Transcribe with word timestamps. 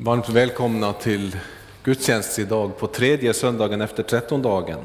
Varmt 0.00 0.28
välkomna 0.28 0.92
till 0.92 1.36
gudstjänst 1.84 2.38
idag 2.38 2.78
på 2.78 2.86
tredje 2.86 3.34
söndagen 3.34 3.80
efter 3.80 4.02
trettondagen. 4.02 4.78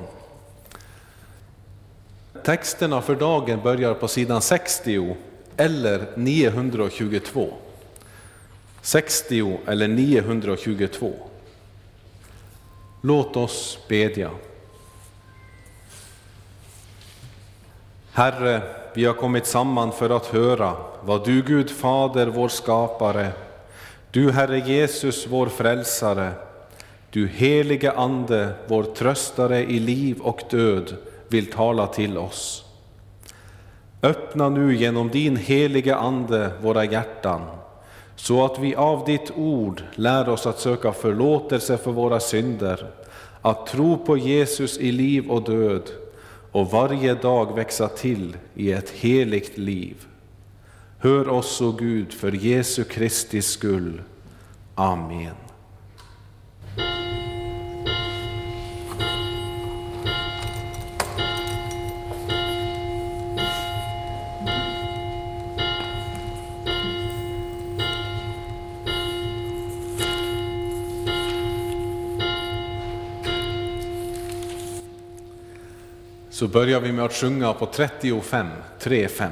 Texterna 2.43 3.01
för 3.01 3.15
dagen 3.15 3.61
börjar 3.63 3.93
på 3.93 4.07
sidan 4.07 4.41
60 4.41 5.15
eller 5.57 6.07
922. 6.15 7.53
60 8.81 9.59
eller 9.67 9.87
922. 9.87 11.13
Låt 13.01 13.35
oss 13.35 13.79
bedja. 13.89 14.31
Herre, 18.11 18.61
vi 18.93 19.05
har 19.05 19.13
kommit 19.13 19.45
samman 19.45 19.91
för 19.91 20.09
att 20.09 20.25
höra 20.25 20.75
vad 21.01 21.25
du 21.25 21.41
Gud 21.41 21.71
Fader, 21.71 22.27
vår 22.27 22.49
skapare, 22.49 23.31
du 24.13 24.31
Herre 24.31 24.59
Jesus, 24.59 25.27
vår 25.29 25.47
frälsare, 25.47 26.31
du 27.09 27.27
helige 27.27 27.91
Ande, 27.91 28.53
vår 28.67 28.83
tröstare 28.83 29.63
i 29.63 29.79
liv 29.79 30.19
och 30.21 30.41
död, 30.49 30.95
vill 31.27 31.51
tala 31.51 31.87
till 31.87 32.17
oss. 32.17 32.65
Öppna 34.01 34.49
nu 34.49 34.75
genom 34.75 35.09
din 35.09 35.35
helige 35.35 35.95
Ande 35.95 36.51
våra 36.61 36.85
hjärtan, 36.85 37.41
så 38.15 38.45
att 38.45 38.59
vi 38.59 38.75
av 38.75 39.05
ditt 39.05 39.31
ord 39.35 39.83
lär 39.95 40.29
oss 40.29 40.47
att 40.47 40.59
söka 40.59 40.91
förlåtelse 40.91 41.77
för 41.77 41.91
våra 41.91 42.19
synder, 42.19 42.87
att 43.41 43.67
tro 43.67 43.97
på 43.97 44.17
Jesus 44.17 44.77
i 44.77 44.91
liv 44.91 45.31
och 45.31 45.43
död 45.43 45.89
och 46.51 46.71
varje 46.71 47.13
dag 47.13 47.55
växa 47.55 47.87
till 47.87 48.37
i 48.55 48.71
ett 48.71 48.89
heligt 48.89 49.57
liv. 49.57 49.95
Hör 51.03 51.29
oss, 51.29 51.61
o 51.61 51.71
Gud, 51.71 52.13
för 52.13 52.31
Jesu 52.31 52.83
Kristi 52.83 53.41
skull. 53.41 54.01
Amen. 54.75 55.35
Så 76.29 76.47
börjar 76.47 76.79
vi 76.79 76.91
med 76.91 77.05
att 77.05 77.13
sjunga 77.13 77.53
på 77.53 77.65
35, 77.65 78.47
3-5. 78.79 79.29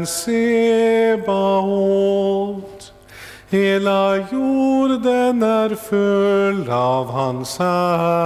Herren 0.00 0.06
Sebaot. 1.26 2.92
Hela 3.50 4.16
jorden 4.16 5.42
är 5.42 5.74
full 5.74 6.70
av 6.70 7.06
hans 7.06 7.58
härlighet. 7.58 8.24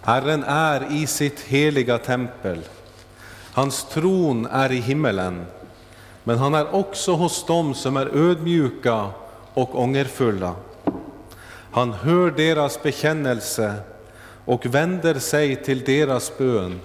Herren 0.00 0.44
är 0.44 0.92
i 0.92 1.06
sitt 1.06 1.40
heliga 1.40 1.98
tempel. 1.98 2.58
Hans 3.52 3.84
tron 3.84 4.46
är 4.46 4.72
i 4.72 4.80
himmelen, 4.80 5.46
men 6.24 6.38
han 6.38 6.54
är 6.54 6.74
också 6.74 7.12
hos 7.12 7.46
dem 7.46 7.74
som 7.74 7.96
är 7.96 8.16
ödmjuka 8.16 9.06
och 9.54 9.78
ångerfulla. 9.80 10.54
Han 11.70 11.92
hör 11.92 12.30
deras 12.30 12.82
bekännelse 12.82 13.74
och 14.50 14.66
vänder 14.66 15.18
sig 15.18 15.56
till 15.56 15.84
deras 15.84 16.38
bön. 16.38 16.80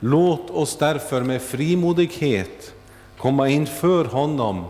Låt 0.00 0.50
oss 0.50 0.76
därför 0.76 1.22
med 1.22 1.42
frimodighet 1.42 2.74
komma 3.16 3.48
inför 3.48 4.04
honom 4.04 4.64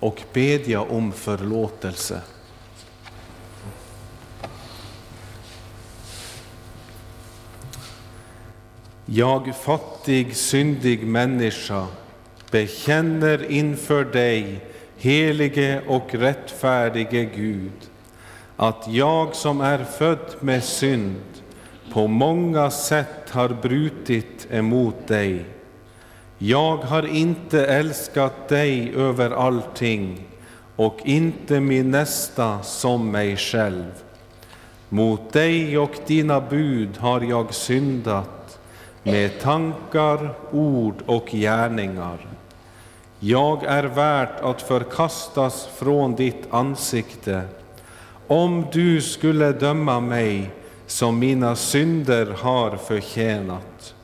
och 0.00 0.22
bedja 0.32 0.80
om 0.80 1.12
förlåtelse. 1.12 2.20
Jag 9.06 9.56
fattig, 9.56 10.36
syndig 10.36 11.06
människa 11.06 11.86
bekänner 12.50 13.50
inför 13.50 14.04
dig, 14.04 14.60
helige 14.96 15.82
och 15.86 16.14
rättfärdige 16.14 17.24
Gud, 17.24 17.90
att 18.56 18.84
jag 18.88 19.34
som 19.34 19.60
är 19.60 19.84
född 19.84 20.34
med 20.40 20.64
synd 20.64 21.27
på 21.92 22.06
många 22.06 22.70
sätt 22.70 23.30
har 23.30 23.48
brutit 23.48 24.46
emot 24.50 25.06
dig. 25.06 25.44
Jag 26.38 26.76
har 26.76 27.06
inte 27.06 27.66
älskat 27.66 28.48
dig 28.48 28.94
över 28.94 29.30
allting 29.30 30.26
och 30.76 30.98
inte 31.04 31.60
min 31.60 31.90
nästa 31.90 32.62
som 32.62 33.10
mig 33.10 33.36
själv. 33.36 33.84
Mot 34.88 35.32
dig 35.32 35.78
och 35.78 35.94
dina 36.06 36.40
bud 36.40 36.96
har 36.98 37.20
jag 37.20 37.54
syndat 37.54 38.58
med 39.02 39.40
tankar, 39.40 40.34
ord 40.50 40.94
och 41.06 41.26
gärningar. 41.30 42.26
Jag 43.20 43.64
är 43.64 43.84
värd 43.84 44.28
att 44.42 44.62
förkastas 44.62 45.68
från 45.76 46.14
ditt 46.14 46.46
ansikte. 46.50 47.42
Om 48.26 48.66
du 48.72 49.00
skulle 49.00 49.52
döma 49.52 50.00
mig 50.00 50.50
som 50.88 51.18
mina 51.18 51.56
synder 51.56 52.26
har 52.26 52.76
förtjänat. 52.76 53.94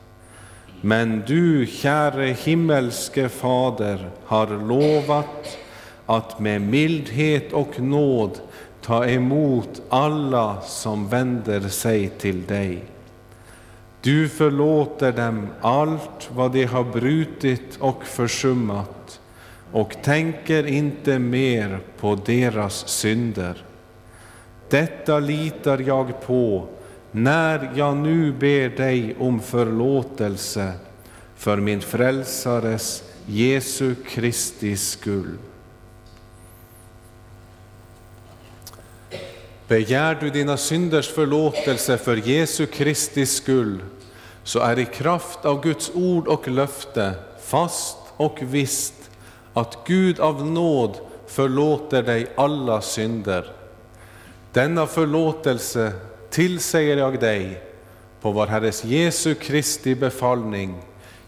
Men 0.81 1.23
du, 1.27 1.65
käre 1.65 2.25
himmelske 2.25 3.29
Fader, 3.29 4.09
har 4.25 4.47
lovat 4.67 5.57
att 6.05 6.39
med 6.39 6.61
mildhet 6.61 7.53
och 7.53 7.79
nåd 7.79 8.39
ta 8.81 9.05
emot 9.05 9.81
alla 9.89 10.61
som 10.61 11.07
vänder 11.09 11.61
sig 11.61 12.09
till 12.09 12.45
dig. 12.45 12.83
Du 14.01 14.29
förlåter 14.29 15.11
dem 15.11 15.47
allt 15.61 16.29
vad 16.35 16.51
de 16.51 16.63
har 16.65 16.83
brutit 16.83 17.77
och 17.79 18.03
försummat 18.03 19.19
och 19.71 19.95
tänker 20.03 20.67
inte 20.67 21.19
mer 21.19 21.79
på 21.99 22.15
deras 22.15 22.87
synder. 22.87 23.63
Detta 24.69 25.19
litar 25.19 25.79
jag 25.87 26.21
på 26.21 26.67
när 27.15 27.71
jag 27.75 27.97
nu 27.97 28.31
ber 28.31 28.69
dig 28.69 29.15
om 29.19 29.39
förlåtelse 29.39 30.73
för 31.35 31.57
min 31.57 31.81
frälsares 31.81 33.03
Jesu 33.25 33.95
Kristi 33.95 34.77
skull. 34.77 35.37
Begär 39.67 40.17
du 40.21 40.29
dina 40.29 40.57
synders 40.57 41.09
förlåtelse 41.09 41.97
för 41.97 42.15
Jesu 42.15 42.65
Kristi 42.65 43.25
skull, 43.25 43.83
så 44.43 44.59
är 44.59 44.79
i 44.79 44.85
kraft 44.85 45.45
av 45.45 45.63
Guds 45.63 45.91
ord 45.93 46.27
och 46.27 46.47
löfte 46.47 47.13
fast 47.41 47.97
och 48.17 48.37
visst 48.41 49.09
att 49.53 49.77
Gud 49.87 50.19
av 50.19 50.45
nåd 50.45 50.97
förlåter 51.27 52.03
dig 52.03 52.27
alla 52.35 52.81
synder. 52.81 53.51
Denna 54.51 54.87
förlåtelse 54.87 55.93
tillsäger 56.35 56.97
jag 56.97 57.19
dig 57.19 57.61
på 58.21 58.31
vår 58.31 58.47
Herres 58.47 58.83
Jesu 58.83 59.35
Kristi 59.35 59.95
befallning 59.95 60.75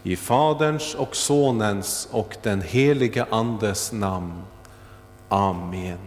i 0.02 0.16
Faderns 0.16 0.94
och 0.94 1.16
Sonens 1.16 2.08
och 2.10 2.36
den 2.42 2.62
helige 2.62 3.26
Andes 3.30 3.92
namn. 3.92 4.42
Amen. 5.28 5.98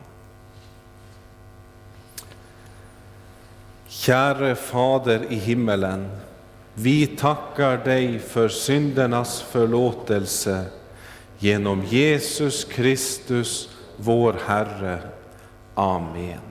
Käre 3.88 4.56
Fader 4.56 5.26
i 5.30 5.36
himmelen, 5.36 6.18
vi 6.74 7.08
tackar 7.08 7.78
dig 7.78 8.20
för 8.20 8.50
syndernas 8.50 9.42
förlåtelse 9.42 10.66
genom 11.40 11.86
Jesus 11.86 12.66
Kristus, 12.66 13.70
vår 13.98 14.36
Herre. 14.48 15.00
Amen. 15.76 16.51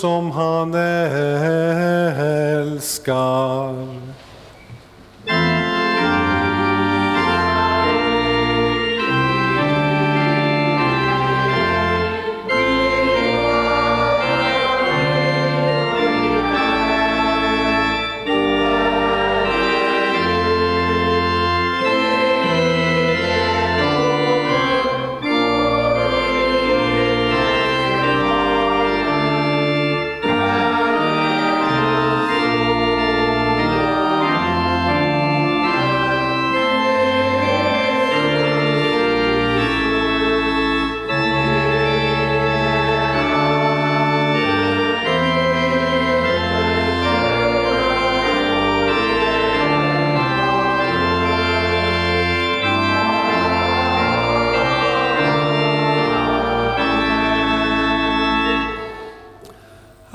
Som 0.00 0.30
han 0.30 0.74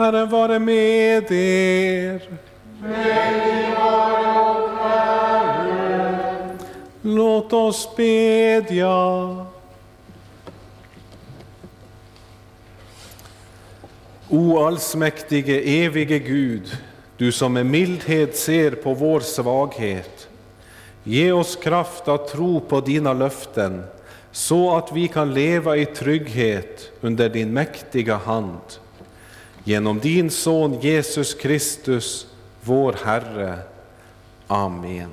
Herren 0.05 0.29
vare 0.29 0.59
med 0.59 1.31
er. 1.31 2.21
Låt 7.01 7.53
oss 7.53 7.89
bedja. 7.97 9.45
O 14.29 14.59
allsmäktige, 14.59 15.61
evige 15.61 16.19
Gud, 16.19 16.77
du 17.17 17.31
som 17.31 17.53
med 17.53 17.65
mildhet 17.65 18.37
ser 18.37 18.71
på 18.71 18.93
vår 18.93 19.19
svaghet. 19.19 20.27
Ge 21.03 21.31
oss 21.31 21.55
kraft 21.55 22.07
att 22.07 22.27
tro 22.27 22.59
på 22.59 22.81
dina 22.81 23.13
löften 23.13 23.83
så 24.31 24.77
att 24.77 24.91
vi 24.91 25.07
kan 25.07 25.33
leva 25.33 25.77
i 25.77 25.85
trygghet 25.85 26.91
under 27.01 27.29
din 27.29 27.53
mäktiga 27.53 28.15
hand. 28.15 28.84
Genom 29.67 29.99
din 29.99 30.29
son 30.29 30.79
Jesus 30.81 31.33
Kristus, 31.33 32.27
vår 32.61 32.95
Herre. 33.03 33.59
Amen. 34.47 35.09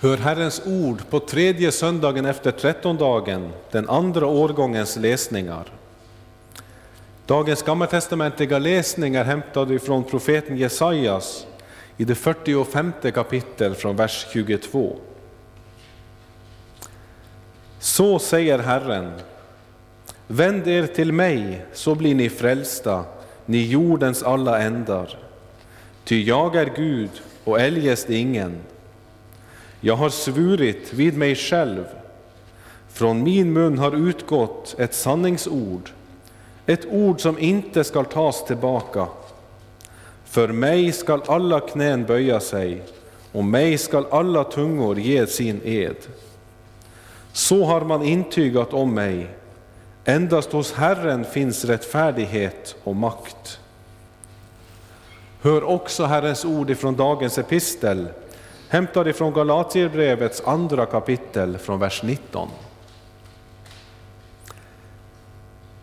Hör 0.00 0.16
Herrens 0.16 0.62
ord 0.66 1.10
på 1.10 1.20
tredje 1.20 1.72
söndagen 1.72 2.24
efter 2.24 2.50
trettondagen, 2.50 3.52
den 3.70 3.88
andra 3.88 4.26
årgångens 4.26 4.96
läsningar. 4.96 5.72
Dagens 7.26 7.62
gammaltestamentliga 7.62 8.58
läsning 8.58 9.14
är 9.14 9.24
hämtad 9.24 9.82
från 9.82 10.04
profeten 10.04 10.56
Jesajas 10.56 11.46
i 11.96 12.04
det 12.04 12.14
45 12.14 12.92
kapitel 13.14 13.74
från 13.74 13.96
vers 13.96 14.26
22. 14.32 14.96
Så 17.78 18.18
säger 18.18 18.58
Herren, 18.58 19.12
vänd 20.26 20.66
er 20.68 20.86
till 20.86 21.12
mig 21.12 21.64
så 21.72 21.94
blir 21.94 22.14
ni 22.14 22.28
frälsta, 22.28 23.04
ni 23.46 23.66
jordens 23.66 24.22
alla 24.22 24.62
ändar. 24.62 25.18
Ty 26.04 26.22
jag 26.22 26.56
är 26.56 26.72
Gud 26.76 27.10
och 27.44 27.60
eljest 27.60 28.10
ingen. 28.10 28.56
Jag 29.80 29.96
har 29.96 30.10
svurit 30.10 30.92
vid 30.94 31.16
mig 31.16 31.34
själv, 31.34 31.84
från 32.88 33.22
min 33.22 33.52
mun 33.52 33.78
har 33.78 34.08
utgått 34.08 34.74
ett 34.78 34.94
sanningsord, 34.94 35.90
ett 36.66 36.86
ord 36.86 37.20
som 37.20 37.38
inte 37.38 37.84
skall 37.84 38.04
tas 38.04 38.44
tillbaka. 38.44 39.06
För 40.24 40.48
mig 40.48 40.92
skall 40.92 41.22
alla 41.26 41.60
knän 41.60 42.04
böja 42.04 42.40
sig, 42.40 42.82
och 43.32 43.44
mig 43.44 43.78
skall 43.78 44.06
alla 44.10 44.44
tungor 44.44 44.98
ge 44.98 45.26
sin 45.26 45.60
ed. 45.64 45.96
Så 47.32 47.64
har 47.64 47.80
man 47.80 48.02
intygat 48.02 48.72
om 48.72 48.94
mig, 48.94 49.28
endast 50.04 50.52
hos 50.52 50.72
Herren 50.72 51.24
finns 51.24 51.64
rättfärdighet 51.64 52.76
och 52.84 52.96
makt. 52.96 53.60
Hör 55.42 55.64
också 55.64 56.04
Herrens 56.04 56.44
ord 56.44 56.70
ifrån 56.70 56.96
dagens 56.96 57.38
epistel, 57.38 58.08
hämtad 58.68 59.08
ifrån 59.08 59.32
Galatierbrevets 59.32 60.42
andra 60.46 60.86
kapitel 60.86 61.58
från 61.58 61.78
vers 61.80 62.02
19. 62.02 62.48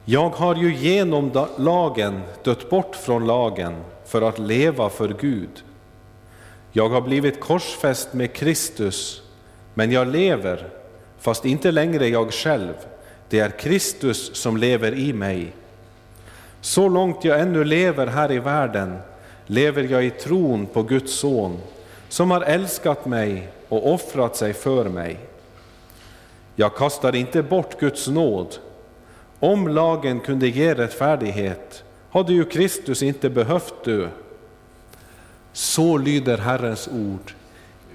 Jag 0.06 0.30
har 0.30 0.56
ju 0.56 0.76
genom 0.76 1.48
lagen 1.58 2.22
dött 2.44 2.70
bort 2.70 2.96
från 2.96 3.28
lagen 3.28 3.76
för 4.06 4.22
att 4.22 4.40
leva 4.40 4.90
för 4.90 5.16
Gud. 5.20 5.64
Jag 6.72 6.90
har 6.90 7.02
blivit 7.02 7.40
korsfäst 7.40 8.14
med 8.14 8.34
Kristus, 8.34 9.22
men 9.74 9.92
jag 9.92 10.08
lever, 10.08 10.70
fast 11.20 11.46
inte 11.46 11.72
längre 11.72 12.08
jag 12.08 12.34
själv. 12.34 12.74
Det 13.32 13.40
är 13.40 13.50
Kristus 13.50 14.36
som 14.36 14.58
lever 14.58 14.94
i 14.94 15.14
mig. 15.14 15.54
Så 16.62 16.90
långt 16.90 17.24
jag 17.24 17.40
ännu 17.40 17.64
lever 17.64 18.08
här 18.08 18.32
i 18.32 18.40
världen 18.40 18.98
lever 19.46 19.84
jag 19.84 20.06
i 20.06 20.10
tron 20.10 20.66
på 20.66 20.84
Guds 20.84 21.14
son, 21.14 21.60
som 22.10 22.32
har 22.32 22.42
älskat 22.42 23.06
mig 23.06 23.50
och 23.70 23.94
offrat 23.94 24.36
sig 24.36 24.54
för 24.54 24.90
mig. 24.90 25.20
Jag 26.56 26.76
kastar 26.76 27.16
inte 27.16 27.44
bort 27.44 27.80
Guds 27.80 28.08
nåd. 28.08 28.58
Om 29.40 29.68
lagen 29.68 30.20
kunde 30.20 30.48
ge 30.48 30.74
rättfärdighet 30.74 31.84
hade 32.10 32.34
ju 32.34 32.46
Kristus 32.46 33.04
inte 33.04 33.30
behövt 33.30 33.86
dö. 33.86 34.10
Så 35.54 35.98
lyder 35.98 36.38
Herrens 36.38 36.88
ord. 36.88 37.34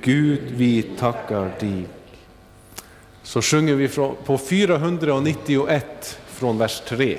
Gud, 0.03 0.43
vi 0.51 0.83
tackar 0.83 1.51
dig. 1.61 1.87
Så 3.27 3.43
sjunger 3.43 3.75
vi 3.75 3.89
på 4.25 4.39
491 4.39 6.19
från 6.27 6.59
vers 6.59 6.83
3. 6.89 7.19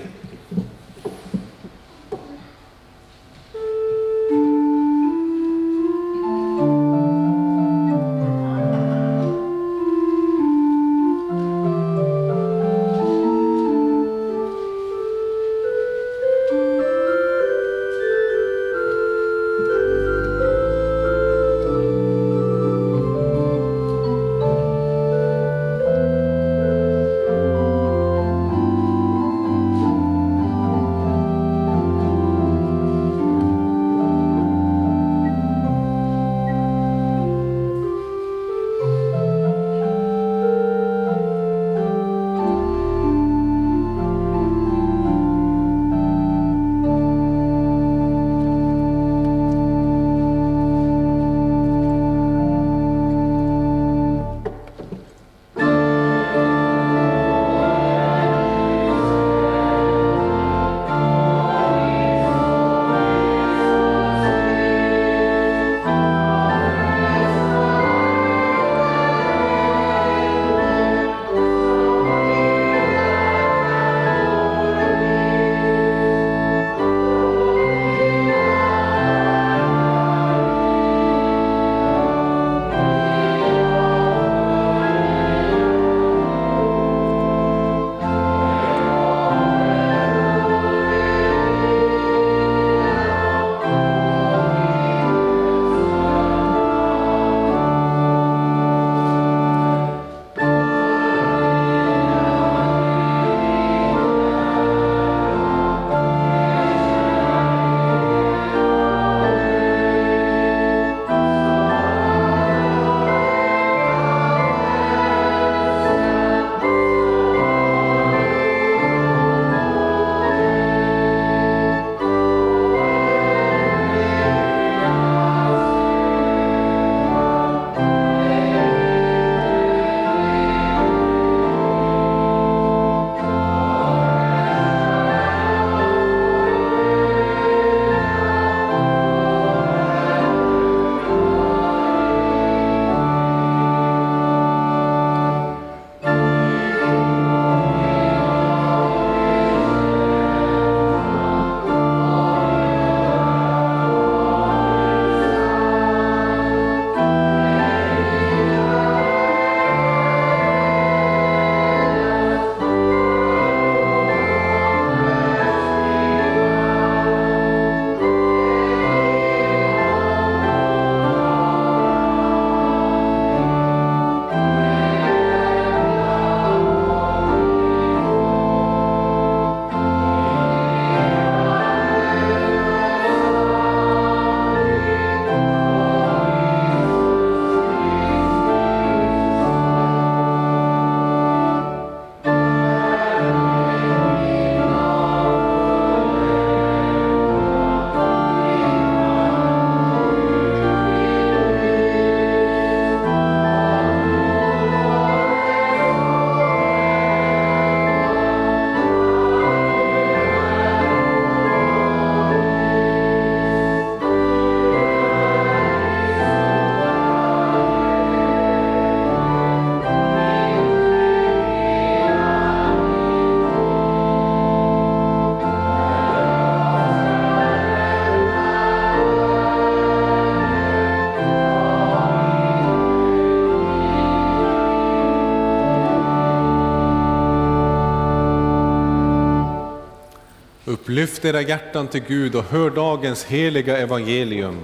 Lyft 240.97 241.25
era 241.25 241.41
hjärtan 241.41 241.87
till 241.87 242.03
Gud 242.07 242.35
och 242.35 242.43
hör 242.43 242.69
dagens 242.69 243.25
heliga 243.25 243.77
evangelium. 243.77 244.59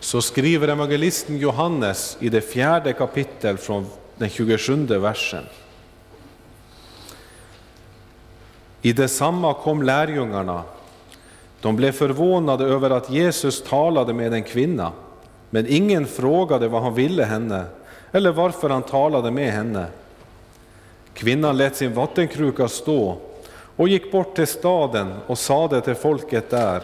Så 0.00 0.22
skriver 0.22 0.68
evangelisten 0.68 1.38
Johannes 1.38 2.16
i 2.20 2.28
det 2.28 2.40
fjärde 2.40 2.92
kapitlet 2.92 3.60
från 3.60 3.86
den 4.16 4.28
27 4.28 4.86
versen. 4.86 5.44
I 8.82 8.92
detsamma 8.92 9.54
kom 9.54 9.82
lärjungarna. 9.82 10.62
De 11.60 11.76
blev 11.76 11.92
förvånade 11.92 12.64
över 12.64 12.90
att 12.90 13.10
Jesus 13.10 13.62
talade 13.62 14.12
med 14.12 14.32
en 14.32 14.44
kvinna, 14.44 14.92
men 15.50 15.66
ingen 15.68 16.06
frågade 16.06 16.68
vad 16.68 16.82
han 16.82 16.94
ville 16.94 17.24
henne 17.24 17.64
eller 18.12 18.32
varför 18.32 18.70
han 18.70 18.82
talade 18.82 19.30
med 19.30 19.52
henne. 19.52 19.86
Kvinnan 21.14 21.56
lät 21.56 21.76
sin 21.76 21.94
vattenkruka 21.94 22.68
stå 22.68 23.18
och 23.78 23.88
gick 23.88 24.12
bort 24.12 24.34
till 24.34 24.46
staden 24.46 25.14
och 25.26 25.38
sade 25.38 25.80
till 25.80 25.94
folket 25.94 26.50
där, 26.50 26.82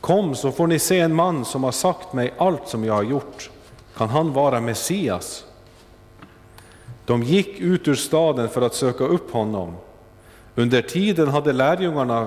Kom 0.00 0.34
så 0.34 0.52
får 0.52 0.66
ni 0.66 0.78
se 0.78 1.00
en 1.00 1.14
man 1.14 1.44
som 1.44 1.64
har 1.64 1.72
sagt 1.72 2.12
mig 2.12 2.34
allt 2.38 2.68
som 2.68 2.84
jag 2.84 2.94
har 2.94 3.02
gjort. 3.02 3.50
Kan 3.96 4.08
han 4.08 4.32
vara 4.32 4.60
Messias? 4.60 5.44
De 7.06 7.22
gick 7.22 7.60
ut 7.60 7.88
ur 7.88 7.94
staden 7.94 8.48
för 8.48 8.62
att 8.62 8.74
söka 8.74 9.04
upp 9.04 9.32
honom. 9.32 9.76
Under 10.54 10.82
tiden 10.82 11.28
hade 11.28 11.52
lärjungarna, 11.52 12.26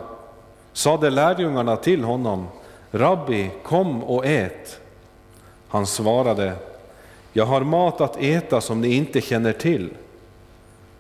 sade 0.74 1.10
lärjungarna 1.10 1.76
till 1.76 2.04
honom, 2.04 2.48
Rabbi, 2.92 3.52
kom 3.64 4.04
och 4.04 4.26
ät. 4.26 4.80
Han 5.68 5.88
svarade, 5.88 6.54
jag 7.34 7.46
har 7.46 7.62
mat 7.62 8.02
att 8.02 8.18
äta 8.18 8.62
som 8.62 8.82
ni 8.82 8.96
inte 8.96 9.22
känner 9.22 9.54
till. 9.54 9.90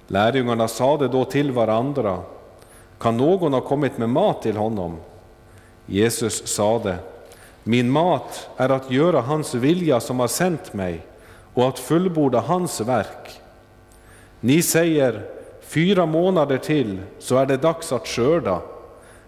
Lärjungarna 0.08 0.68
sade 0.68 1.08
då 1.08 1.26
till 1.26 1.52
varandra, 1.52 2.22
kan 3.00 3.18
någon 3.18 3.54
ha 3.54 3.62
kommit 3.62 3.98
med 3.98 4.10
mat 4.10 4.42
till 4.42 4.58
honom? 4.58 4.98
Jesus 5.86 6.48
sade, 6.48 6.98
min 7.64 7.90
mat 7.90 8.50
är 8.58 8.70
att 8.70 8.92
göra 8.92 9.22
hans 9.22 9.56
vilja 9.56 10.00
som 10.00 10.20
har 10.20 10.28
sänt 10.28 10.74
mig 10.74 11.02
och 11.54 11.68
att 11.68 11.80
fullborda 11.80 12.40
hans 12.40 12.82
verk. 12.82 13.42
Ni 14.40 14.62
säger, 14.62 15.26
fyra 15.62 16.06
månader 16.06 16.58
till 16.58 17.00
så 17.20 17.38
är 17.38 17.46
det 17.46 17.58
dags 17.58 17.92
att 17.92 18.08
skörda. 18.08 18.62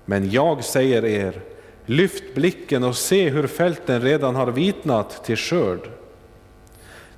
Men 0.05 0.31
jag 0.31 0.63
säger 0.63 1.05
er, 1.05 1.41
lyft 1.85 2.35
blicken 2.35 2.83
och 2.83 2.95
se 2.95 3.29
hur 3.29 3.47
fälten 3.47 4.01
redan 4.01 4.35
har 4.35 4.47
vitnat 4.47 5.23
till 5.23 5.37
skörd. 5.37 5.89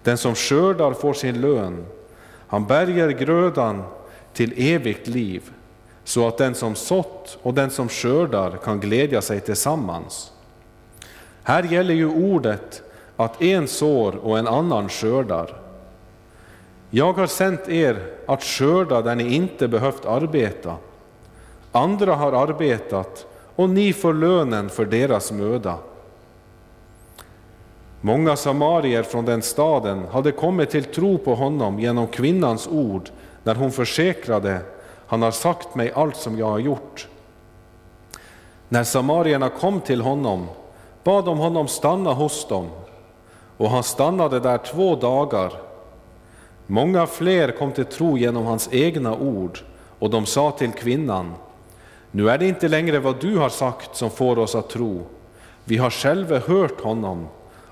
Den 0.04 0.18
som 0.18 0.36
skördar 0.36 0.94
får 0.94 1.14
sin 1.14 1.42
lön, 1.42 1.86
han 2.48 2.66
bärger 2.66 3.10
grödan 3.10 3.84
till 4.34 4.54
evigt 4.58 5.08
liv 5.08 5.52
så 6.04 6.28
att 6.28 6.38
den 6.38 6.56
som 6.56 6.76
sått 6.76 7.38
och 7.42 7.54
den 7.54 7.70
som 7.70 7.90
skördar 7.90 8.58
kan 8.64 8.80
glädja 8.80 9.22
sig 9.22 9.40
tillsammans. 9.40 10.32
Här 11.44 11.64
gäller 11.64 11.94
ju 11.94 12.08
ordet 12.08 12.84
att 13.18 13.42
en 13.42 13.68
sår 13.68 14.16
och 14.16 14.40
en 14.40 14.48
annan 14.48 14.90
skördar. 14.90 15.62
Jag 16.90 17.14
har 17.14 17.28
sänt 17.28 17.70
er 17.70 18.00
att 18.26 18.44
skörda 18.44 19.02
där 19.02 19.16
ni 19.16 19.36
inte 19.36 19.68
behövt 19.68 20.06
arbeta. 20.06 20.76
Andra 21.72 22.16
har 22.16 22.32
arbetat 22.32 23.26
och 23.56 23.70
ni 23.70 23.94
får 23.94 24.14
lönen 24.14 24.70
för 24.70 24.86
deras 24.86 25.32
möda. 25.32 25.78
Många 28.02 28.36
samarier 28.36 29.04
från 29.04 29.26
den 29.26 29.42
staden 29.42 30.06
hade 30.12 30.32
kommit 30.32 30.70
till 30.70 30.84
tro 30.84 31.18
på 31.18 31.36
honom 31.36 31.80
genom 31.80 32.08
kvinnans 32.08 32.68
ord 32.68 33.10
när 33.44 33.56
hon 33.56 33.72
försäkrade 33.72 34.60
han 35.12 35.22
har 35.22 35.32
sagt 35.32 35.76
mig 35.76 35.92
allt 35.96 36.16
som 36.16 36.38
jag 36.38 36.50
har 36.50 36.60
gjort. 36.60 37.08
När 38.70 38.84
samarierna 38.84 39.50
kom 39.50 39.82
till 39.82 40.02
honom 40.02 40.48
bad 41.04 41.26
de 41.26 41.38
honom 41.38 41.68
stanna 41.68 42.14
hos 42.14 42.48
dem, 42.48 42.70
och 43.58 43.70
han 43.70 43.84
stannade 43.84 44.40
där 44.40 44.58
två 44.58 44.96
dagar. 44.96 45.54
Många 46.68 47.08
fler 47.08 47.52
kom 47.52 47.72
till 47.72 47.86
tro 47.86 48.18
genom 48.18 48.46
hans 48.46 48.70
egna 48.72 49.16
ord, 49.16 49.60
och 50.00 50.10
de 50.10 50.26
sa 50.26 50.52
till 50.52 50.72
kvinnan, 50.72 51.34
nu 52.12 52.30
är 52.30 52.38
det 52.38 52.48
inte 52.48 52.68
längre 52.68 53.00
vad 53.00 53.22
du 53.22 53.38
har 53.38 53.50
sagt 53.50 53.96
som 53.96 54.10
får 54.12 54.40
oss 54.40 54.56
att 54.56 54.70
tro. 54.70 55.06
Vi 55.64 55.78
har 55.78 55.90
själva 55.90 56.40
hört 56.40 56.82
honom 56.82 57.28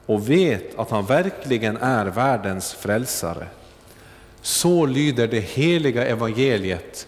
och 0.05 0.29
vet 0.29 0.79
att 0.79 0.89
han 0.89 1.05
verkligen 1.05 1.77
är 1.77 2.05
världens 2.05 2.73
frälsare. 2.73 3.47
Så 4.41 4.85
lyder 4.85 5.27
det 5.27 5.39
heliga 5.39 6.05
evangeliet 6.07 7.07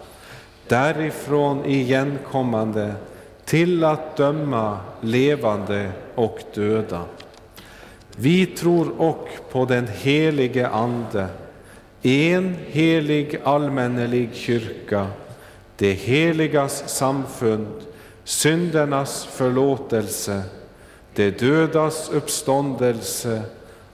därifrån 0.71 1.65
igenkommande 1.65 2.93
till 3.45 3.83
att 3.83 4.17
döma 4.17 4.79
levande 5.01 5.91
och 6.15 6.39
döda. 6.53 7.05
Vi 8.15 8.45
tror 8.45 9.01
och 9.01 9.29
på 9.51 9.65
den 9.65 9.87
helige 9.87 10.67
Ande, 10.67 11.27
en 12.01 12.57
helig 12.67 13.39
allmännelig 13.43 14.29
kyrka, 14.33 15.07
det 15.77 15.93
heligas 15.93 16.83
samfund, 16.89 17.81
syndernas 18.23 19.25
förlåtelse, 19.25 20.43
det 21.15 21.39
dödas 21.39 22.09
uppståndelse 22.09 23.41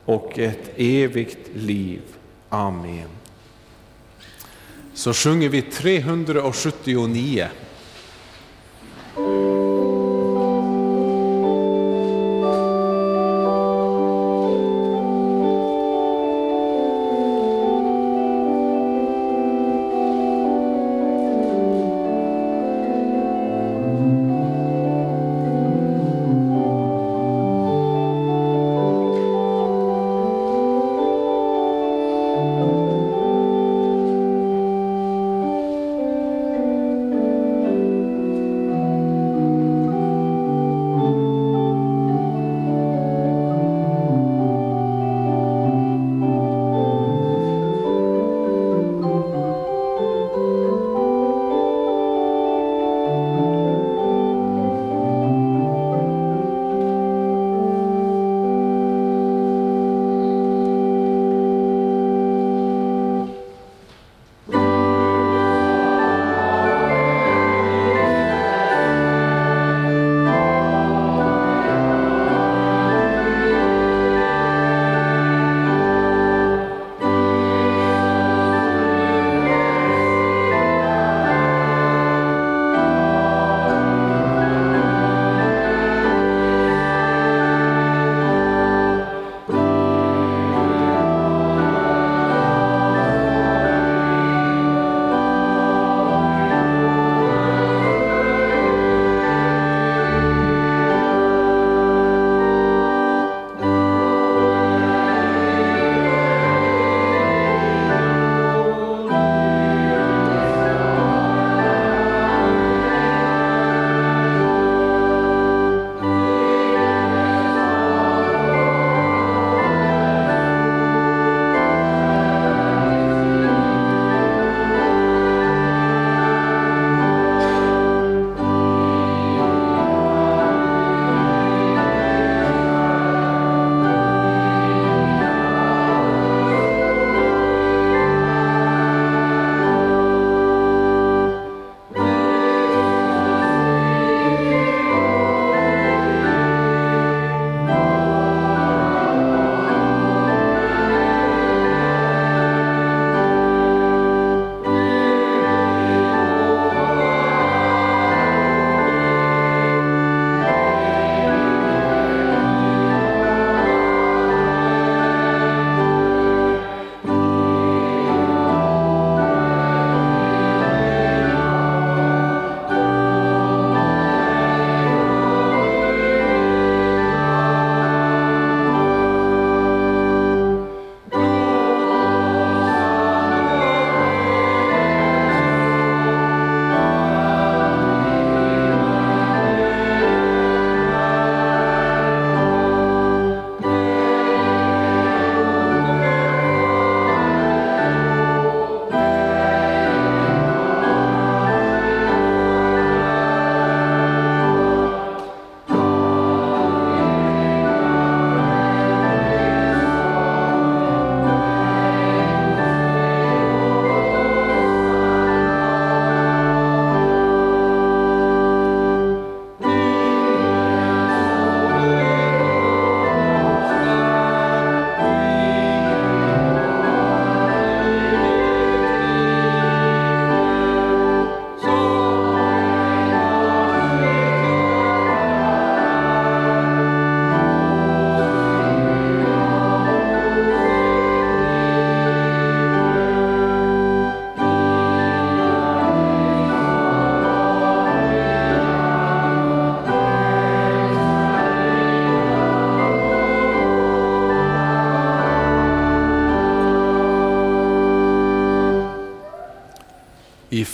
och 0.05 0.39
ett 0.39 0.69
evigt 0.75 1.55
liv. 1.55 2.01
Amen 2.49 3.16
så 4.97 5.13
sjunger 5.13 5.49
vi 5.49 5.61
379. 5.61 7.47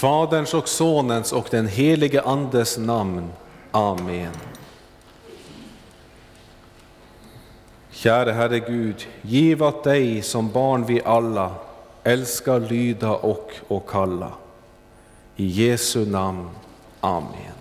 Faderns 0.04 0.54
och 0.54 0.70
Sonens 0.70 1.32
och 1.34 1.48
den 1.52 1.68
helige 1.68 2.22
Andes 2.22 2.78
namn. 2.78 3.32
Amen. 3.72 4.32
Käre 7.92 8.32
Herre 8.32 8.60
Gud, 8.60 9.08
giv 9.22 9.64
att 9.64 9.84
dig 9.84 10.22
som 10.22 10.52
barn 10.52 10.86
vi 10.86 11.02
alla 11.06 11.56
älskar, 12.04 12.60
lyda 12.60 13.10
och 13.12 13.52
och 13.68 13.90
kalla. 13.90 14.32
I 15.36 15.46
Jesu 15.46 16.06
namn. 16.06 16.50
Amen. 17.02 17.56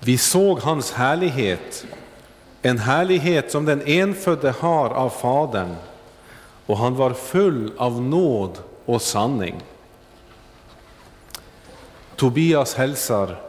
Vi 0.00 0.18
såg 0.18 0.58
hans 0.58 0.92
härlighet, 0.92 1.86
en 2.62 2.78
härlighet 2.78 3.50
som 3.50 3.64
den 3.64 3.82
enfödde 3.86 4.50
har 4.50 4.90
av 4.90 5.10
Fadern, 5.10 5.74
och 6.66 6.78
han 6.78 6.96
var 6.96 7.12
full 7.12 7.72
av 7.76 8.02
nåd 8.02 8.58
och 8.94 9.02
sanning. 9.02 9.60
Tobias 12.16 12.74
hälsar. 12.74 13.40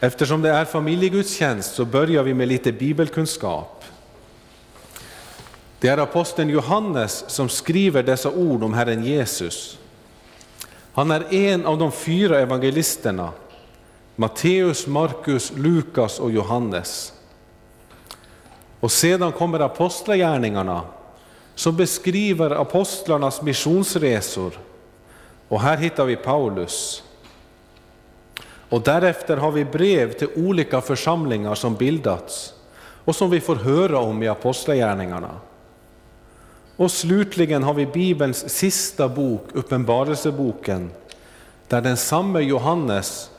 Eftersom 0.00 0.42
det 0.42 0.50
är 0.50 0.64
familjegudstjänst 0.64 1.74
så 1.74 1.84
börjar 1.84 2.22
vi 2.22 2.34
med 2.34 2.48
lite 2.48 2.72
bibelkunskap. 2.72 3.84
Det 5.78 5.88
är 5.88 5.98
aposteln 5.98 6.50
Johannes 6.50 7.24
som 7.28 7.48
skriver 7.48 8.02
dessa 8.02 8.30
ord 8.30 8.62
om 8.62 8.74
Herren 8.74 9.04
Jesus. 9.04 9.78
Han 10.92 11.10
är 11.10 11.34
en 11.34 11.66
av 11.66 11.78
de 11.78 11.92
fyra 11.92 12.40
evangelisterna, 12.40 13.32
Matteus, 14.16 14.86
Markus, 14.86 15.52
Lukas 15.56 16.18
och 16.18 16.30
Johannes. 16.30 17.12
Och 18.80 18.92
sedan 18.92 19.32
kommer 19.32 19.60
apostlagärningarna 19.60 20.82
som 21.62 21.76
beskriver 21.76 22.50
apostlarnas 22.50 23.42
missionsresor. 23.42 24.52
Och 25.48 25.60
här 25.60 25.76
hittar 25.76 26.04
vi 26.04 26.16
Paulus. 26.16 27.02
Och 28.68 28.82
därefter 28.82 29.36
har 29.36 29.52
vi 29.52 29.64
brev 29.64 30.12
till 30.12 30.28
olika 30.36 30.80
församlingar 30.80 31.54
som 31.54 31.74
bildats 31.74 32.54
och 33.04 33.16
som 33.16 33.30
vi 33.30 33.40
får 33.40 33.56
höra 33.56 33.98
om 33.98 34.22
i 34.22 34.28
Apostlagärningarna. 34.28 35.30
Och 36.76 36.90
slutligen 36.90 37.62
har 37.62 37.74
vi 37.74 37.86
Bibelns 37.86 38.50
sista 38.50 39.08
bok, 39.08 39.48
Uppenbarelseboken, 39.52 40.90
där 41.68 41.80
den 41.80 41.96
samme 41.96 42.40
Johannes 42.40 43.30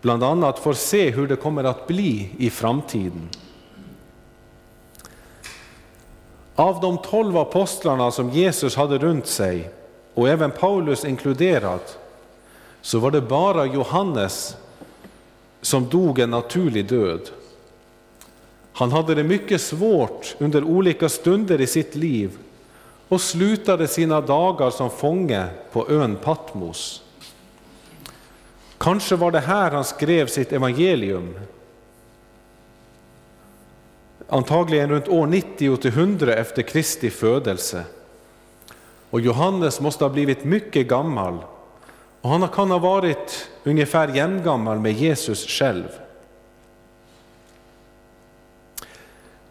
bland 0.00 0.24
annat 0.24 0.58
får 0.58 0.72
se 0.72 1.10
hur 1.10 1.26
det 1.26 1.36
kommer 1.36 1.64
att 1.64 1.86
bli 1.86 2.30
i 2.38 2.50
framtiden. 2.50 3.28
Av 6.56 6.80
de 6.80 6.98
tolv 6.98 7.36
apostlarna 7.36 8.10
som 8.10 8.30
Jesus 8.30 8.76
hade 8.76 8.98
runt 8.98 9.26
sig, 9.26 9.70
och 10.14 10.28
även 10.28 10.50
Paulus 10.50 11.04
inkluderad, 11.04 11.80
så 12.80 12.98
var 12.98 13.10
det 13.10 13.20
bara 13.20 13.66
Johannes 13.66 14.56
som 15.60 15.88
dog 15.88 16.18
en 16.18 16.30
naturlig 16.30 16.88
död. 16.88 17.20
Han 18.72 18.92
hade 18.92 19.14
det 19.14 19.22
mycket 19.22 19.60
svårt 19.60 20.34
under 20.38 20.64
olika 20.64 21.08
stunder 21.08 21.60
i 21.60 21.66
sitt 21.66 21.94
liv 21.94 22.38
och 23.08 23.20
slutade 23.20 23.88
sina 23.88 24.20
dagar 24.20 24.70
som 24.70 24.90
fånge 24.90 25.46
på 25.72 25.90
ön 25.90 26.16
Patmos. 26.16 27.02
Kanske 28.78 29.16
var 29.16 29.30
det 29.30 29.40
här 29.40 29.70
han 29.70 29.84
skrev 29.84 30.26
sitt 30.26 30.52
evangelium, 30.52 31.38
antagligen 34.32 34.90
runt 34.90 35.08
år 35.08 35.26
90 35.26 35.76
till 35.76 35.90
100 35.90 36.34
efter 36.34 36.62
Kristi 36.62 37.10
födelse. 37.10 37.84
Och 39.10 39.20
Johannes 39.20 39.80
måste 39.80 40.04
ha 40.04 40.08
blivit 40.08 40.44
mycket 40.44 40.88
gammal 40.88 41.38
och 42.20 42.30
han 42.30 42.48
kan 42.48 42.70
ha 42.70 42.78
varit 42.78 43.48
ungefär 43.64 44.08
jämngammal 44.08 44.78
med 44.78 44.92
Jesus 44.92 45.46
själv. 45.46 45.88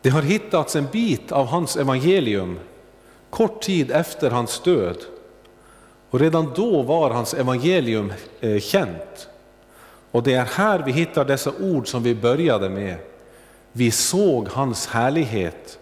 Det 0.01 0.09
har 0.09 0.21
hittats 0.21 0.75
en 0.75 0.87
bit 0.91 1.31
av 1.31 1.45
hans 1.45 1.77
evangelium 1.77 2.59
kort 3.29 3.61
tid 3.61 3.91
efter 3.91 4.29
hans 4.29 4.59
död. 4.59 4.97
Och 6.09 6.19
redan 6.19 6.51
då 6.55 6.81
var 6.81 7.09
hans 7.09 7.33
evangelium 7.33 8.13
eh, 8.39 8.59
känt. 8.59 9.27
Och 10.11 10.23
det 10.23 10.33
är 10.33 10.45
här 10.45 10.83
vi 10.85 10.91
hittar 10.91 11.25
dessa 11.25 11.51
ord 11.59 11.87
som 11.87 12.03
vi 12.03 12.15
började 12.15 12.69
med. 12.69 12.97
Vi 13.71 13.91
såg 13.91 14.47
hans 14.47 14.87
härlighet, 14.87 15.79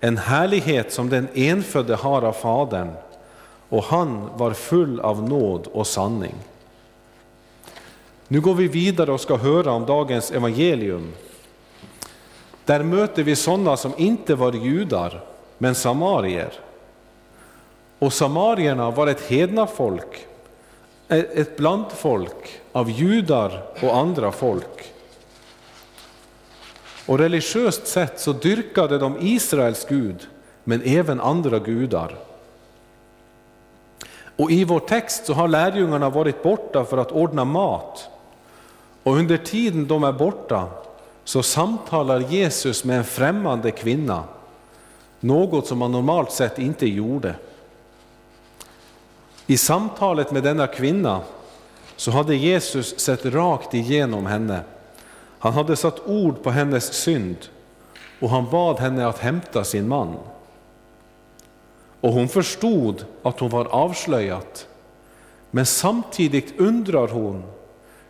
en 0.00 0.18
härlighet 0.18 0.92
som 0.92 1.08
den 1.08 1.28
enfödde 1.34 1.94
har 1.94 2.22
av 2.22 2.32
Fadern, 2.32 2.90
och 3.68 3.84
han 3.84 4.28
var 4.36 4.52
full 4.52 5.00
av 5.00 5.28
nåd 5.28 5.66
och 5.66 5.86
sanning. 5.86 6.34
Nu 8.28 8.40
går 8.40 8.54
vi 8.54 8.68
vidare 8.68 9.12
och 9.12 9.20
ska 9.20 9.36
höra 9.36 9.72
om 9.72 9.86
dagens 9.86 10.30
evangelium. 10.30 11.12
Där 12.64 12.82
möter 12.82 13.22
vi 13.22 13.36
sådana 13.36 13.76
som 13.76 13.92
inte 13.96 14.34
var 14.34 14.52
judar, 14.52 15.20
men 15.58 15.74
samarier. 15.74 16.52
Och 17.98 18.12
samarierna 18.12 18.90
var 18.90 19.06
ett 19.06 19.20
hedna 19.20 19.66
folk, 19.66 20.26
ett 21.08 21.56
blandfolk 21.56 22.60
av 22.72 22.90
judar 22.90 23.62
och 23.82 23.96
andra 23.96 24.32
folk. 24.32 24.92
Och 27.06 27.18
religiöst 27.18 27.86
sett 27.86 28.20
så 28.20 28.32
dyrkade 28.32 28.98
de 28.98 29.16
Israels 29.20 29.86
Gud, 29.88 30.28
men 30.64 30.82
även 30.84 31.20
andra 31.20 31.58
gudar. 31.58 32.16
Och 34.36 34.50
i 34.50 34.64
vår 34.64 34.80
text 34.80 35.26
så 35.26 35.32
har 35.32 35.48
lärjungarna 35.48 36.10
varit 36.10 36.42
borta 36.42 36.84
för 36.84 36.98
att 36.98 37.12
ordna 37.12 37.44
mat. 37.44 38.08
Och 39.02 39.16
under 39.16 39.36
tiden 39.36 39.86
de 39.86 40.04
är 40.04 40.12
borta 40.12 40.68
så 41.24 41.42
samtalar 41.42 42.20
Jesus 42.20 42.84
med 42.84 42.98
en 42.98 43.04
främmande 43.04 43.70
kvinna, 43.70 44.24
något 45.20 45.66
som 45.66 45.78
man 45.78 45.92
normalt 45.92 46.32
sett 46.32 46.58
inte 46.58 46.86
gjorde. 46.88 47.34
I 49.46 49.56
samtalet 49.56 50.30
med 50.30 50.42
denna 50.42 50.66
kvinna 50.66 51.20
så 51.96 52.10
hade 52.10 52.36
Jesus 52.36 52.98
sett 52.98 53.24
rakt 53.24 53.74
igenom 53.74 54.26
henne 54.26 54.60
han 55.38 55.52
hade 55.52 55.76
satt 55.76 56.06
ord 56.06 56.42
på 56.42 56.50
hennes 56.50 56.94
synd 56.94 57.36
och 58.20 58.30
han 58.30 58.50
bad 58.50 58.78
henne 58.78 59.06
att 59.06 59.18
hämta 59.18 59.64
sin 59.64 59.88
man. 59.88 60.14
Och 62.00 62.12
hon 62.12 62.28
förstod 62.28 63.04
att 63.22 63.40
hon 63.40 63.50
var 63.50 63.64
avslöjad. 63.64 64.46
men 65.50 65.66
samtidigt 65.66 66.60
undrar 66.60 67.08
hon 67.08 67.42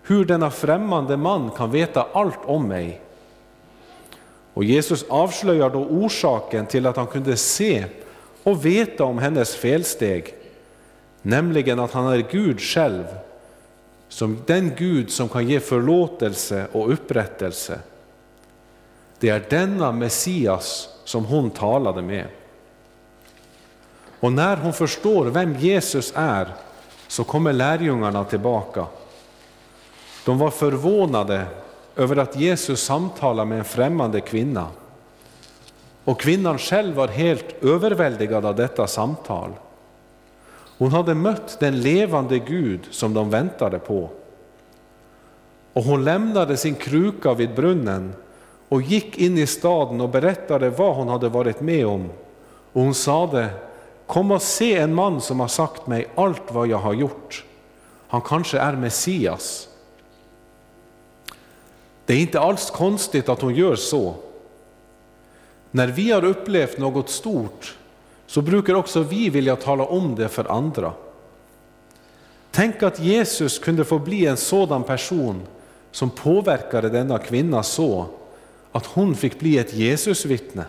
hur 0.03 0.25
denna 0.25 0.51
främmande 0.51 1.17
man 1.17 1.51
kan 1.51 1.71
veta 1.71 2.07
allt 2.13 2.39
om 2.45 2.69
mig. 2.69 3.01
Och 4.55 4.65
Jesus 4.65 5.05
avslöjar 5.09 5.71
då 5.71 5.79
orsaken 5.79 6.67
till 6.67 6.87
att 6.87 6.97
han 6.97 7.07
kunde 7.07 7.37
se 7.37 7.85
och 8.43 8.65
veta 8.65 9.05
om 9.05 9.19
hennes 9.19 9.57
felsteg, 9.57 10.35
nämligen 11.23 11.81
att 11.81 11.93
han 11.93 12.07
är 12.07 12.27
Gud 12.31 12.61
själv 12.61 13.05
som 14.09 14.39
den 14.47 14.73
Gud 14.77 15.11
som 15.11 15.29
kan 15.29 15.49
ge 15.49 15.61
förlåtelse 15.61 16.67
och 16.73 16.93
upprättelse. 16.93 17.79
Det 19.19 19.29
är 19.29 19.45
denna 19.51 19.93
Messias 19.93 20.89
som 21.05 21.25
hon 21.25 21.51
talade 21.51 22.03
med. 22.03 22.27
Och 24.21 24.33
när 24.33 24.57
hon 24.57 24.73
förstår 24.73 25.25
vem 25.25 25.55
Jesus 25.57 26.13
är 26.17 26.49
så 27.09 27.25
kommer 27.25 27.53
lärjungarna 27.53 28.25
tillbaka. 28.25 28.87
De 30.25 30.39
var 30.39 30.51
förvånade 30.51 31.47
över 31.97 32.17
att 32.17 32.37
Jesus 32.37 32.85
samtalar 32.85 33.45
med 33.45 33.59
en 33.59 33.65
främmande 33.65 34.21
kvinna. 34.21 34.67
Och 36.05 36.21
kvinnan 36.21 36.59
själv 36.59 36.95
var 36.95 37.09
helt 37.09 37.65
överväldigad 37.65 38.47
av 38.47 38.57
detta 38.57 38.87
samtal. 38.87 39.53
Hon 40.79 40.93
hade 40.93 41.15
mött 41.15 41.61
den 41.61 41.81
levande 41.81 42.39
Gud 42.39 42.81
som 42.91 43.15
de 43.15 43.31
väntade 43.31 43.79
på. 43.79 44.11
Och 45.73 45.83
hon 45.83 46.05
lämnade 46.05 46.57
sin 46.57 46.75
kruka 46.75 47.35
vid 47.35 47.55
brunnen 47.55 48.15
och 48.69 48.83
gick 48.83 49.19
in 49.19 49.39
i 49.39 49.47
staden 49.47 50.01
och 50.01 50.09
berättade 50.09 50.71
vad 50.71 50.97
hon 50.97 51.09
hade 51.09 51.29
varit 51.29 51.61
med 51.61 51.87
om. 51.87 52.11
Och 52.73 52.83
hon 52.83 52.95
sade, 52.95 53.49
kom 54.07 54.31
och 54.31 54.43
se 54.43 54.77
en 54.77 54.95
man 54.95 55.21
som 55.21 55.41
har 55.41 55.49
sagt 55.49 55.87
mig 55.87 56.09
allt 56.15 56.53
vad 56.53 56.67
jag 56.67 56.79
har 56.79 56.95
gjort. 56.95 57.45
Han 58.09 58.21
kanske 58.21 58.59
är 58.59 58.73
Messias. 58.73 59.69
Det 62.07 62.15
är 62.15 62.21
inte 62.21 62.41
alls 62.41 62.71
konstigt 62.71 63.29
att 63.29 63.41
hon 63.41 63.55
gör 63.55 63.77
så. 63.77 64.15
När 65.71 65.87
vi 65.87 66.11
har 66.11 66.25
upplevt 66.25 66.79
något 66.79 67.09
stort 67.09 67.77
så 68.27 68.43
brukar 68.43 68.75
också 68.75 69.03
vi 69.03 69.31
vilja 69.31 69.57
tala 69.57 69.85
om 69.85 70.15
det 70.15 70.29
för 70.29 70.53
andra. 70.53 70.93
Tänk 72.51 72.83
att 72.83 73.01
Jesus 73.01 73.59
kunde 73.59 73.85
få 73.85 73.99
bli 73.99 74.27
en 74.27 74.37
sådan 74.37 74.83
person 74.83 75.43
som 75.91 76.11
påverkade 76.11 76.89
denna 76.89 77.19
kvinna 77.19 77.63
så 77.63 78.07
att 78.73 78.87
hon 78.87 79.15
fick 79.15 79.41
bli 79.41 79.59
ett 79.59 79.75
Jesusvittne. 79.75 80.65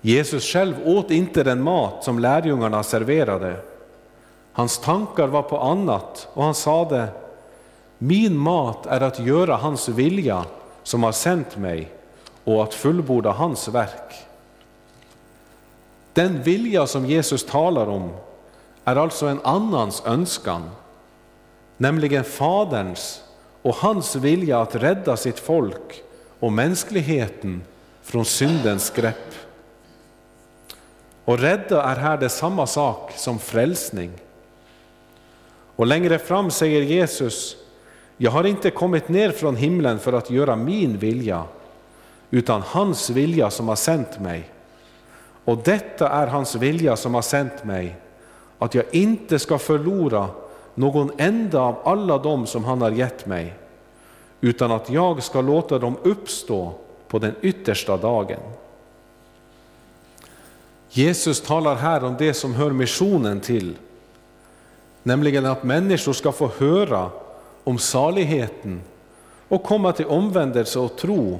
Jesus 0.00 0.44
själv 0.44 0.74
åt 0.84 1.10
inte 1.10 1.42
den 1.42 1.62
mat 1.62 2.04
som 2.04 2.18
lärjungarna 2.18 2.82
serverade. 2.82 3.56
Hans 4.52 4.78
tankar 4.78 5.26
var 5.26 5.42
på 5.42 5.60
annat 5.60 6.28
och 6.32 6.44
han 6.44 6.54
sade, 6.54 7.08
min 7.98 8.36
mat 8.36 8.86
är 8.86 9.00
att 9.00 9.20
göra 9.20 9.56
hans 9.56 9.88
vilja 9.88 10.44
som 10.82 11.02
har 11.02 11.12
sänt 11.12 11.56
mig 11.56 11.92
och 12.44 12.62
att 12.62 12.74
fullborda 12.74 13.30
hans 13.30 13.68
verk. 13.68 14.25
Den 16.16 16.42
vilja 16.42 16.86
som 16.86 17.06
Jesus 17.06 17.44
talar 17.44 17.86
om 17.86 18.10
är 18.84 18.96
alltså 18.96 19.26
en 19.26 19.40
annans 19.44 20.02
önskan, 20.06 20.70
nämligen 21.76 22.24
Faderns 22.24 23.22
och 23.62 23.74
hans 23.74 24.16
vilja 24.16 24.60
att 24.60 24.74
rädda 24.74 25.16
sitt 25.16 25.38
folk 25.38 26.02
och 26.40 26.52
mänskligheten 26.52 27.62
från 28.02 28.24
syndens 28.24 28.90
grepp. 28.90 29.34
Och 31.24 31.38
rädda 31.38 31.82
är 31.82 31.96
här 31.96 32.16
det 32.16 32.28
samma 32.28 32.66
sak 32.66 33.12
som 33.16 33.38
frälsning. 33.38 34.10
Och 35.76 35.86
längre 35.86 36.18
fram 36.18 36.50
säger 36.50 36.82
Jesus, 36.82 37.56
jag 38.16 38.30
har 38.30 38.44
inte 38.44 38.70
kommit 38.70 39.08
ner 39.08 39.30
från 39.30 39.56
himlen 39.56 39.98
för 39.98 40.12
att 40.12 40.30
göra 40.30 40.56
min 40.56 40.98
vilja, 40.98 41.44
utan 42.30 42.62
hans 42.62 43.10
vilja 43.10 43.50
som 43.50 43.68
har 43.68 43.76
sänt 43.76 44.20
mig. 44.20 44.50
Och 45.46 45.58
detta 45.64 46.08
är 46.08 46.26
hans 46.26 46.54
vilja 46.54 46.96
som 46.96 47.14
har 47.14 47.22
sänt 47.22 47.64
mig, 47.64 47.96
att 48.58 48.74
jag 48.74 48.84
inte 48.90 49.38
ska 49.38 49.58
förlora 49.58 50.28
någon 50.74 51.10
enda 51.16 51.60
av 51.60 51.76
alla 51.84 52.18
dem 52.18 52.46
som 52.46 52.64
han 52.64 52.82
har 52.82 52.90
gett 52.90 53.26
mig, 53.26 53.54
utan 54.40 54.72
att 54.72 54.90
jag 54.90 55.22
ska 55.22 55.40
låta 55.40 55.78
dem 55.78 55.96
uppstå 56.02 56.72
på 57.08 57.18
den 57.18 57.34
yttersta 57.40 57.96
dagen. 57.96 58.40
Jesus 60.90 61.40
talar 61.40 61.74
här 61.74 62.04
om 62.04 62.14
det 62.18 62.34
som 62.34 62.54
hör 62.54 62.70
missionen 62.70 63.40
till, 63.40 63.76
nämligen 65.02 65.46
att 65.46 65.62
människor 65.62 66.12
ska 66.12 66.32
få 66.32 66.50
höra 66.58 67.10
om 67.64 67.78
saligheten 67.78 68.80
och 69.48 69.62
komma 69.62 69.92
till 69.92 70.06
omvändelse 70.06 70.78
och 70.78 70.96
tro 70.96 71.38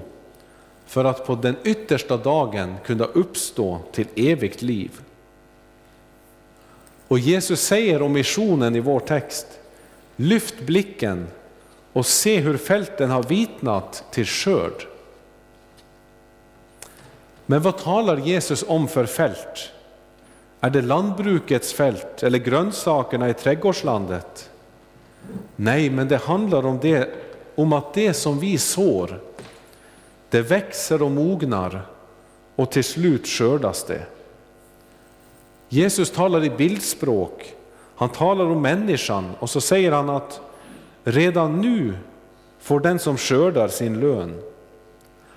för 0.86 1.04
att 1.04 1.26
på 1.26 1.34
den 1.34 1.56
yttersta 1.64 2.16
dagen 2.16 2.76
kunna 2.84 3.04
uppstå 3.04 3.80
till 3.92 4.06
evigt 4.16 4.62
liv. 4.62 4.90
Och 7.08 7.18
Jesus 7.18 7.60
säger 7.60 8.02
om 8.02 8.12
missionen 8.12 8.76
i 8.76 8.80
vår 8.80 9.00
text, 9.00 9.46
lyft 10.16 10.60
blicken 10.60 11.26
och 11.92 12.06
se 12.06 12.40
hur 12.40 12.56
fälten 12.56 13.10
har 13.10 13.22
vitnat 13.22 14.04
till 14.10 14.26
skörd. 14.26 14.86
Men 17.46 17.62
vad 17.62 17.78
talar 17.78 18.16
Jesus 18.16 18.64
om 18.68 18.88
för 18.88 19.06
fält? 19.06 19.72
Är 20.60 20.70
det 20.70 20.82
lantbrukets 20.82 21.72
fält 21.72 22.22
eller 22.22 22.38
grönsakerna 22.38 23.28
i 23.28 23.34
trädgårdslandet? 23.34 24.50
Nej, 25.56 25.90
men 25.90 26.08
det 26.08 26.16
handlar 26.16 26.66
om, 26.66 26.78
det, 26.82 27.08
om 27.54 27.72
att 27.72 27.94
det 27.94 28.14
som 28.14 28.40
vi 28.40 28.58
sår, 28.58 29.20
det 30.36 30.42
växer 30.42 31.02
och 31.02 31.10
mognar 31.10 31.86
och 32.56 32.70
till 32.70 32.84
slut 32.84 33.26
skördas 33.26 33.84
det. 33.84 34.02
Jesus 35.68 36.10
talar 36.10 36.44
i 36.44 36.50
bildspråk, 36.50 37.54
han 37.96 38.08
talar 38.08 38.44
om 38.44 38.62
människan 38.62 39.30
och 39.38 39.50
så 39.50 39.60
säger 39.60 39.92
han 39.92 40.10
att 40.10 40.40
redan 41.04 41.60
nu 41.60 41.98
får 42.58 42.80
den 42.80 42.98
som 42.98 43.16
skördar 43.16 43.68
sin 43.68 44.00
lön. 44.00 44.42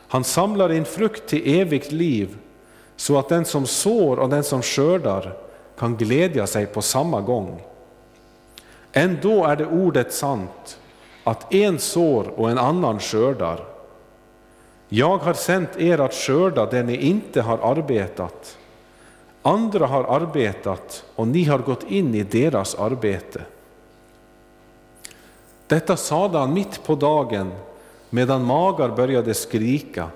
Han 0.08 0.24
samlar 0.24 0.72
in 0.72 0.86
frukt 0.86 1.30
till 1.30 1.60
evigt 1.60 1.92
liv 1.92 2.38
så 2.96 3.18
att 3.18 3.30
den 3.30 3.46
som 3.46 3.66
sår 3.66 4.20
och 4.20 4.30
den 4.30 4.44
som 4.44 4.62
skördar 4.62 5.38
kan 5.78 5.98
glädja 5.98 6.48
sig 6.48 6.66
på 6.66 6.82
samma 6.82 7.22
gång. 7.22 7.62
Ändå 8.92 9.46
är 9.46 9.56
det 9.56 9.66
ordet 9.66 10.14
sant, 10.14 10.80
att 11.24 11.54
en 11.54 11.80
sår 11.80 12.34
och 12.36 12.52
en 12.52 12.58
annan 12.58 13.00
skördar. 13.00 13.79
Jag 14.90 15.18
har 15.18 15.34
sänt 15.34 15.78
er 15.78 16.00
att 16.00 16.14
skörda 16.14 16.66
det 16.66 16.84
ni 16.84 16.96
inte 16.96 17.42
har 17.42 17.58
arbetat. 17.58 18.58
Andra 19.42 19.88
har 19.88 20.04
arbetat 20.04 21.04
och 21.16 21.28
ni 21.28 21.44
har 21.44 21.60
gått 21.60 21.84
in 21.84 22.16
i 22.16 22.24
deras 22.24 22.76
arbete. 22.76 23.42
Detta 25.68 25.98
sade 25.98 26.38
han 26.38 26.54
mitt 26.54 26.84
på 26.84 26.96
dagen 26.96 27.52
medan 28.10 28.44
magar 28.44 28.90
började 28.90 29.34
skrika. 29.34 30.08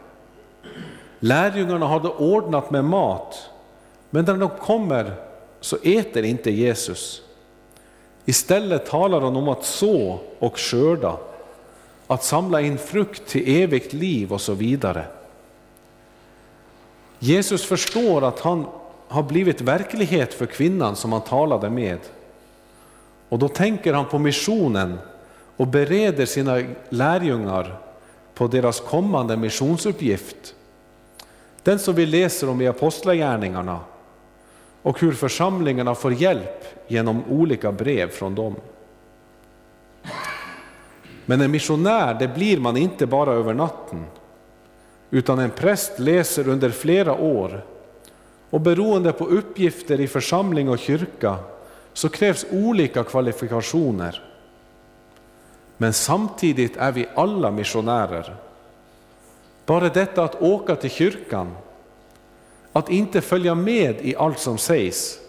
Lärjungarna 1.19 1.87
hade 1.87 2.09
ordnat 2.09 2.71
med 2.71 2.85
mat, 2.85 3.49
men 4.09 4.25
när 4.25 4.37
de 4.37 4.49
kommer 4.49 5.13
så 5.59 5.77
äter 5.83 6.23
inte 6.23 6.51
Jesus. 6.51 7.21
Istället 8.25 8.85
talar 8.85 9.21
han 9.21 9.35
om 9.35 9.47
att 9.47 9.65
så 9.65 10.19
och 10.39 10.59
skörda, 10.59 11.17
att 12.07 12.23
samla 12.23 12.61
in 12.61 12.77
frukt 12.77 13.27
till 13.27 13.61
evigt 13.63 13.93
liv 13.93 14.33
och 14.33 14.41
så 14.41 14.53
vidare. 14.53 15.05
Jesus 17.19 17.65
förstår 17.65 18.23
att 18.23 18.39
han 18.39 18.65
har 19.07 19.23
blivit 19.23 19.61
verklighet 19.61 20.33
för 20.33 20.45
kvinnan 20.45 20.95
som 20.95 21.11
han 21.11 21.21
talade 21.21 21.69
med. 21.69 21.99
Och 23.29 23.39
då 23.39 23.47
tänker 23.47 23.93
han 23.93 24.05
på 24.05 24.19
missionen 24.19 24.97
och 25.57 25.67
bereder 25.67 26.25
sina 26.25 26.63
lärjungar 26.89 27.77
på 28.33 28.47
deras 28.47 28.79
kommande 28.79 29.37
missionsuppgift. 29.37 30.55
Den 31.63 31.79
som 31.79 31.95
vi 31.95 32.05
läser 32.05 32.49
om 32.49 32.61
i 32.61 32.67
Apostlagärningarna 32.67 33.79
och 34.81 34.99
hur 34.99 35.11
församlingarna 35.11 35.95
får 35.95 36.13
hjälp 36.13 36.63
genom 36.87 37.23
olika 37.29 37.71
brev 37.71 38.09
från 38.09 38.35
dem. 38.35 38.55
Men 41.25 41.41
en 41.41 41.51
missionär, 41.51 42.13
det 42.19 42.27
blir 42.27 42.57
man 42.57 42.77
inte 42.77 43.05
bara 43.05 43.33
över 43.33 43.53
natten, 43.53 44.05
utan 45.09 45.39
en 45.39 45.49
präst 45.49 45.99
läser 45.99 46.47
under 46.47 46.69
flera 46.69 47.13
år 47.13 47.65
och 48.49 48.61
beroende 48.61 49.11
på 49.11 49.25
uppgifter 49.25 49.99
i 49.99 50.07
församling 50.07 50.69
och 50.69 50.79
kyrka 50.79 51.35
så 51.93 52.09
krävs 52.09 52.45
olika 52.51 53.03
kvalifikationer. 53.03 54.21
Men 55.77 55.93
samtidigt 55.93 56.77
är 56.77 56.91
vi 56.91 57.05
alla 57.15 57.51
missionärer. 57.51 58.35
Bara 59.65 59.89
detta 59.89 60.23
att 60.23 60.41
åka 60.41 60.75
till 60.75 60.89
kyrkan, 60.89 61.51
att 62.73 62.89
inte 62.89 63.21
följa 63.21 63.55
med 63.55 63.95
i 64.01 64.15
allt 64.15 64.39
som 64.39 64.57
sägs, 64.57 65.19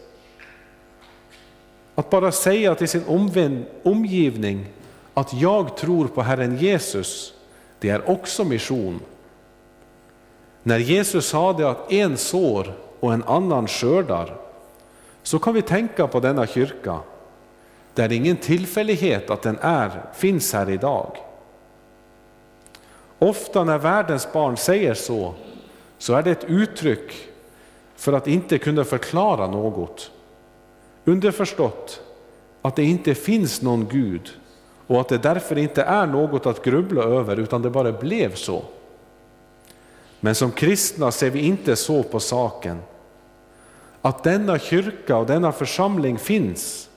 att 1.95 2.11
bara 2.11 2.33
säga 2.33 2.75
till 2.75 2.89
sin 2.89 3.65
omgivning 3.83 4.67
att 5.15 5.33
jag 5.33 5.77
tror 5.77 6.07
på 6.07 6.23
Herren 6.23 6.57
Jesus, 6.57 7.35
det 7.79 7.91
är 7.91 8.11
också 8.11 8.45
mission. 8.45 9.01
När 10.63 10.79
Jesus 10.79 11.27
sade 11.27 11.71
att 11.71 11.93
en 11.93 12.17
sår 12.17 12.75
och 13.01 13.15
en 13.15 13.23
annan 13.23 13.69
skördar, 13.69 14.37
så 15.23 15.39
kan 15.39 15.55
vi 15.55 15.63
tänka 15.63 16.07
på 16.07 16.21
denna 16.21 16.47
kyrka. 16.47 16.99
Det 17.95 18.03
är 18.03 18.13
ingen 18.13 18.37
tillfällighet 18.37 19.31
att 19.31 19.43
den 19.43 19.59
är, 19.61 20.03
finns 20.15 20.53
här 20.53 20.71
idag. 20.71 21.17
Ofta 23.19 23.65
när 23.65 23.79
världens 23.79 24.33
barn 24.33 24.57
säger 24.57 24.95
så, 24.95 25.35
så 25.99 26.15
är 26.15 26.23
det 26.23 26.31
ett 26.31 26.45
uttryck 26.45 27.13
för 27.97 28.13
att 28.13 28.27
inte 28.27 28.59
kunna 28.59 28.85
förklara 28.85 29.47
något. 29.47 30.11
Underförstått 31.05 32.01
att 32.63 32.77
det 32.77 32.85
inte 32.85 33.15
finns 33.15 33.63
någon 33.63 33.89
Gud 33.89 34.33
och 34.87 35.01
att 35.01 35.09
det 35.09 35.19
därför 35.19 35.59
inte 35.59 35.83
är 35.83 36.07
något 36.07 36.47
att 36.47 36.65
grubbla 36.65 37.03
över 37.03 37.37
utan 37.37 37.63
det 37.63 37.71
bara 37.71 37.93
blev 37.93 38.35
så. 38.35 38.63
Men 40.21 40.35
som 40.35 40.51
kristna 40.51 41.11
ser 41.11 41.31
vi 41.31 41.41
inte 41.41 41.77
så 41.77 42.03
på 42.03 42.21
saken. 42.21 42.79
Att 44.03 44.23
denna 44.23 44.59
kyrka 44.59 45.17
och 45.17 45.27
denna 45.27 45.53
församling 45.53 46.19
finns 46.19 46.89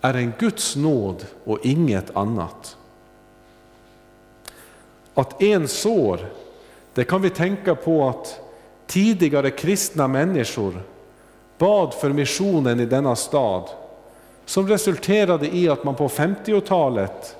är 0.00 0.14
en 0.14 0.32
Guds 0.38 0.76
nåd 0.76 1.26
och 1.44 1.58
inget 1.62 2.16
annat. 2.16 2.76
Att 5.14 5.42
en 5.42 5.68
sår, 5.68 6.20
det 6.94 7.04
kan 7.04 7.22
vi 7.22 7.30
tänka 7.30 7.74
på 7.74 8.08
att 8.08 8.40
tidigare 8.86 9.50
kristna 9.50 10.08
människor 10.08 10.82
bad 11.58 11.94
för 11.94 12.10
missionen 12.10 12.80
i 12.80 12.86
denna 12.86 13.16
stad 13.16 13.68
som 14.46 14.68
resulterade 14.68 15.56
i 15.56 15.68
att 15.68 15.84
man 15.84 15.94
på 15.94 16.08
50-talet, 16.08 17.36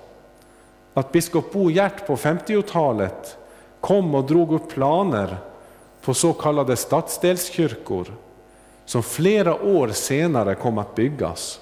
att 0.94 1.12
biskop 1.12 1.52
Bo 1.52 1.70
Hjärt 1.70 2.06
på 2.06 2.16
50-talet 2.16 3.36
kom 3.80 4.14
och 4.14 4.24
drog 4.24 4.52
upp 4.52 4.68
planer 4.68 5.36
på 6.00 6.14
så 6.14 6.32
kallade 6.32 6.76
stadsdelskyrkor 6.76 8.06
som 8.84 9.02
flera 9.02 9.62
år 9.62 9.88
senare 9.88 10.54
kom 10.54 10.78
att 10.78 10.94
byggas. 10.94 11.60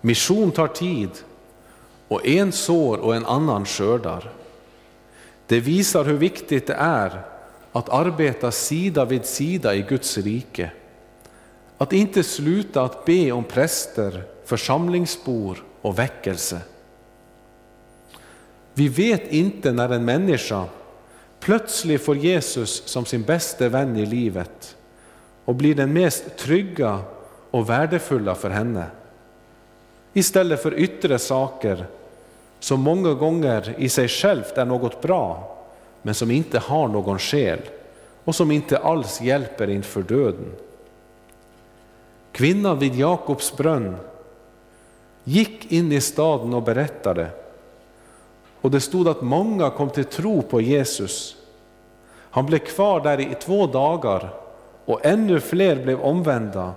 Mission 0.00 0.50
tar 0.50 0.68
tid 0.68 1.10
och 2.08 2.26
en 2.26 2.52
sår 2.52 2.96
och 2.98 3.16
en 3.16 3.26
annan 3.26 3.64
skördar. 3.64 4.32
Det 5.46 5.60
visar 5.60 6.04
hur 6.04 6.16
viktigt 6.16 6.66
det 6.66 6.74
är 6.74 7.22
att 7.72 7.88
arbeta 7.88 8.50
sida 8.50 9.04
vid 9.04 9.24
sida 9.24 9.74
i 9.74 9.82
Guds 9.82 10.18
rike. 10.18 10.70
Att 11.84 11.92
inte 11.92 12.22
sluta 12.22 12.82
att 12.82 13.04
be 13.04 13.32
om 13.32 13.44
präster, 13.44 14.22
församlingsbor 14.44 15.64
och 15.82 15.98
väckelse. 15.98 16.60
Vi 18.74 18.88
vet 18.88 19.32
inte 19.32 19.72
när 19.72 19.88
en 19.88 20.04
människa 20.04 20.64
plötsligt 21.40 22.04
får 22.04 22.16
Jesus 22.16 22.82
som 22.86 23.04
sin 23.04 23.22
bästa 23.22 23.68
vän 23.68 23.96
i 23.96 24.06
livet 24.06 24.76
och 25.44 25.54
blir 25.54 25.74
den 25.74 25.92
mest 25.92 26.36
trygga 26.36 27.00
och 27.50 27.70
värdefulla 27.70 28.34
för 28.34 28.50
henne. 28.50 28.84
Istället 30.12 30.62
för 30.62 30.78
yttre 30.78 31.18
saker 31.18 31.86
som 32.60 32.80
många 32.80 33.14
gånger 33.14 33.74
i 33.78 33.88
sig 33.88 34.08
självt 34.08 34.58
är 34.58 34.64
något 34.64 35.02
bra, 35.02 35.56
men 36.02 36.14
som 36.14 36.30
inte 36.30 36.58
har 36.58 36.88
någon 36.88 37.18
själ 37.18 37.60
och 38.24 38.34
som 38.34 38.50
inte 38.50 38.78
alls 38.78 39.20
hjälper 39.20 39.70
inför 39.70 40.02
döden. 40.02 40.52
Kvinnan 42.34 42.78
vid 42.78 42.94
Jakobs 42.94 43.56
brunn 43.56 43.96
gick 45.24 45.72
in 45.72 45.92
i 45.92 46.00
staden 46.00 46.54
och 46.54 46.62
berättade. 46.62 47.28
Och 48.60 48.70
det 48.70 48.80
stod 48.80 49.08
att 49.08 49.22
många 49.22 49.70
kom 49.70 49.90
till 49.90 50.04
tro 50.04 50.42
på 50.42 50.60
Jesus. 50.60 51.36
Han 52.30 52.46
blev 52.46 52.58
kvar 52.58 53.00
där 53.00 53.20
i 53.20 53.34
två 53.40 53.66
dagar 53.66 54.34
och 54.84 55.06
ännu 55.06 55.40
fler 55.40 55.82
blev 55.82 56.00
omvända. 56.00 56.72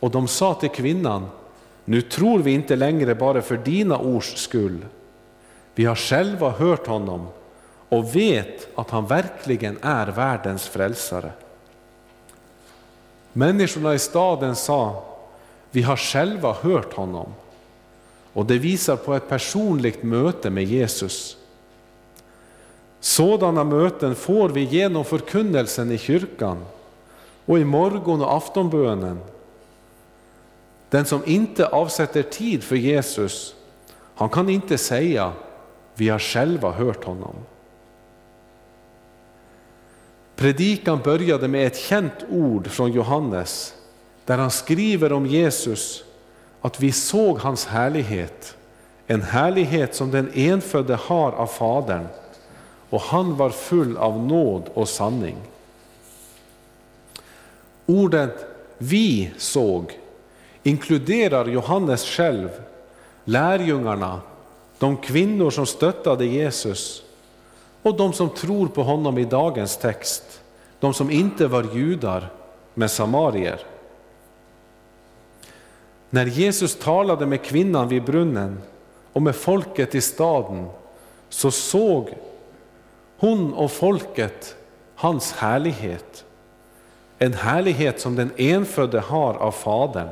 Och 0.00 0.10
de 0.10 0.28
sa 0.28 0.54
till 0.54 0.70
kvinnan, 0.70 1.26
nu 1.84 2.02
tror 2.02 2.38
vi 2.38 2.52
inte 2.52 2.76
längre 2.76 3.14
bara 3.14 3.42
för 3.42 3.56
dina 3.56 3.98
ords 3.98 4.36
skull. 4.36 4.86
Vi 5.74 5.84
har 5.84 5.94
själva 5.94 6.50
hört 6.50 6.86
honom 6.86 7.26
och 7.88 8.16
vet 8.16 8.68
att 8.78 8.90
han 8.90 9.06
verkligen 9.06 9.78
är 9.82 10.06
världens 10.06 10.68
frälsare. 10.68 11.32
Människorna 13.36 13.94
i 13.94 13.98
staden 13.98 14.56
sa, 14.56 15.04
vi 15.70 15.82
har 15.82 15.96
själva 15.96 16.52
hört 16.52 16.92
honom. 16.92 17.34
Och 18.32 18.46
det 18.46 18.58
visar 18.58 18.96
på 18.96 19.14
ett 19.14 19.28
personligt 19.28 20.02
möte 20.02 20.50
med 20.50 20.64
Jesus. 20.64 21.36
Sådana 23.00 23.64
möten 23.64 24.14
får 24.14 24.48
vi 24.48 24.64
genom 24.64 25.04
förkunnelsen 25.04 25.92
i 25.92 25.98
kyrkan 25.98 26.64
och 27.46 27.58
i 27.58 27.64
morgon 27.64 28.22
och 28.22 28.34
aftonbönen. 28.36 29.20
Den 30.90 31.04
som 31.04 31.22
inte 31.26 31.66
avsätter 31.66 32.22
tid 32.22 32.62
för 32.62 32.76
Jesus, 32.76 33.54
han 34.14 34.28
kan 34.28 34.48
inte 34.48 34.78
säga 34.78 35.32
vi 35.94 36.08
har 36.08 36.18
själva 36.18 36.70
hört 36.70 37.04
honom. 37.04 37.34
Predikan 40.36 41.00
började 41.04 41.48
med 41.48 41.66
ett 41.66 41.76
känt 41.76 42.24
ord 42.30 42.66
från 42.66 42.92
Johannes 42.92 43.74
där 44.24 44.38
han 44.38 44.50
skriver 44.50 45.12
om 45.12 45.26
Jesus 45.26 46.04
att 46.60 46.80
vi 46.80 46.92
såg 46.92 47.38
hans 47.38 47.66
härlighet, 47.66 48.56
en 49.06 49.22
härlighet 49.22 49.94
som 49.94 50.10
den 50.10 50.30
enfödde 50.34 50.94
har 50.94 51.32
av 51.32 51.46
Fadern 51.46 52.06
och 52.90 53.00
han 53.00 53.36
var 53.36 53.50
full 53.50 53.96
av 53.96 54.18
nåd 54.26 54.62
och 54.74 54.88
sanning. 54.88 55.36
Ordet 57.86 58.46
vi 58.78 59.30
såg 59.36 59.98
inkluderar 60.62 61.46
Johannes 61.46 62.04
själv, 62.04 62.48
lärjungarna, 63.24 64.20
de 64.78 64.96
kvinnor 64.96 65.50
som 65.50 65.66
stöttade 65.66 66.26
Jesus 66.26 67.05
och 67.86 67.96
de 67.96 68.12
som 68.12 68.30
tror 68.30 68.68
på 68.68 68.82
honom 68.82 69.18
i 69.18 69.24
dagens 69.24 69.76
text, 69.76 70.42
de 70.80 70.94
som 70.94 71.10
inte 71.10 71.46
var 71.46 71.74
judar 71.74 72.28
men 72.74 72.88
samarier. 72.88 73.60
När 76.10 76.26
Jesus 76.26 76.78
talade 76.78 77.26
med 77.26 77.42
kvinnan 77.42 77.88
vid 77.88 78.04
brunnen 78.04 78.60
och 79.12 79.22
med 79.22 79.36
folket 79.36 79.94
i 79.94 80.00
staden 80.00 80.68
så 81.28 81.50
såg 81.50 82.14
hon 83.18 83.54
och 83.54 83.72
folket 83.72 84.56
hans 84.94 85.32
härlighet. 85.32 86.24
En 87.18 87.32
härlighet 87.32 88.00
som 88.00 88.16
den 88.16 88.30
enfödde 88.36 89.00
har 89.00 89.34
av 89.34 89.52
Fadern. 89.52 90.08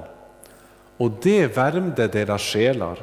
Och 0.96 1.10
det 1.22 1.56
värmde 1.56 2.08
deras 2.08 2.42
själar. 2.42 2.98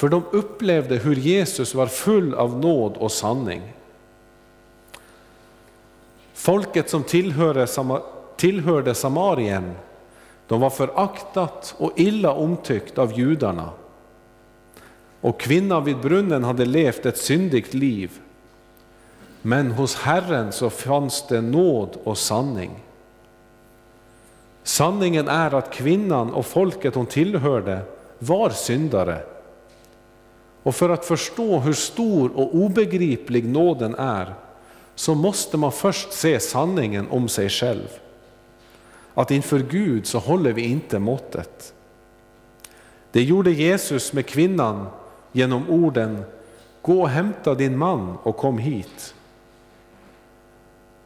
För 0.00 0.08
de 0.08 0.22
upplevde 0.30 0.96
hur 0.96 1.16
Jesus 1.16 1.74
var 1.74 1.86
full 1.86 2.34
av 2.34 2.58
nåd 2.58 2.96
och 2.96 3.12
sanning. 3.12 3.62
Folket 6.34 6.90
som 6.90 7.02
tillhörde, 7.02 7.66
tillhörde 8.36 8.94
Samarien, 8.94 9.74
de 10.46 10.60
var 10.60 10.70
föraktat 10.70 11.74
och 11.78 11.92
illa 11.96 12.32
omtyckt 12.32 12.98
av 12.98 13.18
judarna. 13.18 13.70
Och 15.20 15.40
kvinnan 15.40 15.84
vid 15.84 16.00
brunnen 16.00 16.44
hade 16.44 16.64
levt 16.64 17.06
ett 17.06 17.18
syndigt 17.18 17.74
liv. 17.74 18.10
Men 19.42 19.70
hos 19.70 19.96
Herren 19.96 20.52
så 20.52 20.70
fanns 20.70 21.26
det 21.28 21.40
nåd 21.40 21.98
och 22.04 22.18
sanning. 22.18 22.70
Sanningen 24.62 25.28
är 25.28 25.54
att 25.54 25.72
kvinnan 25.72 26.32
och 26.32 26.46
folket 26.46 26.94
hon 26.94 27.06
tillhörde 27.06 27.80
var 28.18 28.50
syndare 28.50 29.22
och 30.62 30.74
för 30.74 30.88
att 30.88 31.04
förstå 31.04 31.58
hur 31.58 31.72
stor 31.72 32.36
och 32.36 32.54
obegriplig 32.54 33.44
nåden 33.44 33.94
är 33.94 34.34
så 34.94 35.14
måste 35.14 35.56
man 35.56 35.72
först 35.72 36.12
se 36.12 36.40
sanningen 36.40 37.08
om 37.10 37.28
sig 37.28 37.48
själv. 37.48 37.88
Att 39.14 39.30
inför 39.30 39.58
Gud 39.58 40.06
så 40.06 40.18
håller 40.18 40.52
vi 40.52 40.62
inte 40.62 40.98
måttet. 40.98 41.74
Det 43.12 43.22
gjorde 43.22 43.50
Jesus 43.50 44.12
med 44.12 44.26
kvinnan 44.26 44.86
genom 45.32 45.70
orden 45.70 46.24
Gå 46.82 47.02
och 47.02 47.08
hämta 47.08 47.54
din 47.54 47.78
man 47.78 48.16
och 48.22 48.36
kom 48.36 48.58
hit. 48.58 49.14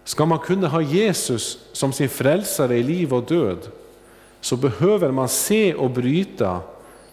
Ska 0.04 0.26
man 0.26 0.38
kunna 0.38 0.68
ha 0.68 0.80
Jesus 0.80 1.58
som 1.72 1.92
sin 1.92 2.08
frälsare 2.08 2.76
i 2.76 2.82
liv 2.82 3.14
och 3.14 3.22
död 3.22 3.58
så 4.40 4.56
behöver 4.56 5.10
man 5.10 5.28
se 5.28 5.74
och 5.74 5.90
bryta 5.90 6.60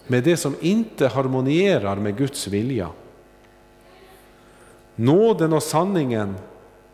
med 0.07 0.23
det 0.23 0.37
som 0.37 0.55
inte 0.61 1.07
harmonierar 1.07 1.95
med 1.95 2.17
Guds 2.17 2.47
vilja. 2.47 2.89
Nåden 4.95 5.53
och 5.53 5.63
sanningen 5.63 6.35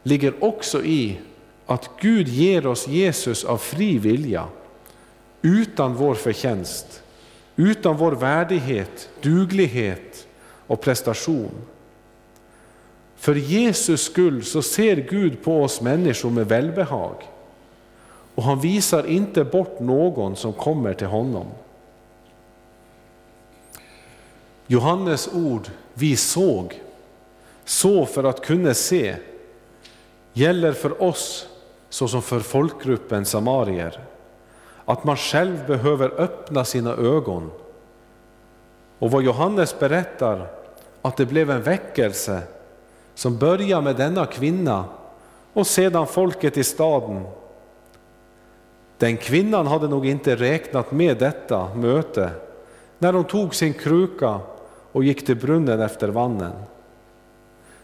ligger 0.03 0.43
också 0.43 0.83
i 0.83 1.19
att 1.65 1.89
Gud 2.01 2.27
ger 2.27 2.67
oss 2.67 2.87
Jesus 2.87 3.43
av 3.43 3.57
fri 3.57 3.97
vilja, 3.97 4.45
utan 5.41 5.95
vår 5.95 6.15
förtjänst, 6.15 7.03
utan 7.55 7.97
vår 7.97 8.11
värdighet, 8.11 9.09
duglighet 9.21 10.27
och 10.67 10.81
prestation. 10.81 11.51
För 13.15 13.35
Jesus 13.35 14.01
skull 14.01 14.43
så 14.43 14.61
ser 14.61 14.95
Gud 14.95 15.43
på 15.43 15.63
oss 15.63 15.81
människor 15.81 16.29
med 16.29 16.47
välbehag 16.47 17.15
och 18.37 18.43
han 18.43 18.59
visar 18.59 19.07
inte 19.07 19.43
bort 19.43 19.79
någon 19.79 20.35
som 20.35 20.53
kommer 20.53 20.93
till 20.93 21.07
honom. 21.07 21.45
Johannes 24.67 25.29
ord, 25.33 25.69
vi 25.93 26.17
såg, 26.17 26.81
så 27.65 28.05
för 28.05 28.23
att 28.23 28.45
kunna 28.45 28.73
se, 28.73 29.15
gäller 30.33 30.73
för 30.73 31.03
oss 31.03 31.47
såsom 31.89 32.21
för 32.21 32.39
folkgruppen 32.39 33.25
samarier. 33.25 33.99
Att 34.85 35.03
man 35.03 35.17
själv 35.17 35.67
behöver 35.67 36.21
öppna 36.21 36.65
sina 36.65 36.93
ögon. 36.93 37.51
Och 38.99 39.11
vad 39.11 39.23
Johannes 39.23 39.79
berättar, 39.79 40.47
att 41.01 41.17
det 41.17 41.25
blev 41.25 41.51
en 41.51 41.61
väckelse 41.61 42.41
som 43.15 43.37
började 43.37 43.81
med 43.81 43.95
denna 43.95 44.25
kvinna 44.25 44.85
och 45.53 45.67
sedan 45.67 46.07
folket 46.07 46.57
i 46.57 46.63
staden. 46.63 47.27
Den 48.97 49.17
kvinnan 49.17 49.67
hade 49.67 49.87
nog 49.87 50.05
inte 50.05 50.35
räknat 50.35 50.91
med 50.91 51.17
detta 51.17 51.75
möte 51.75 52.29
när 52.99 53.13
hon 53.13 53.23
tog 53.23 53.55
sin 53.55 53.73
kruka 53.73 54.39
och 54.97 55.03
gick 55.03 55.25
till 55.25 55.35
brunnen 55.35 55.81
efter 55.81 56.07
vannen. 56.07 56.53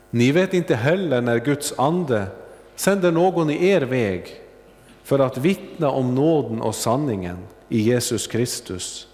Ni 0.09 0.32
vet 0.32 0.53
inte 0.53 0.76
heller 0.76 1.22
när 1.22 1.38
Guds 1.38 1.74
ande 1.78 2.26
sänder 2.76 3.11
någon 3.11 3.49
i 3.49 3.68
er 3.68 3.82
väg 3.82 4.28
för 5.03 5.20
att 5.20 5.38
vittna 5.38 5.89
om 5.89 6.16
nåden 6.16 6.61
och 6.61 6.76
sanningen 6.76 7.38
i 7.70 7.80
Jesus 7.80 8.28
Kristus. 8.28 9.07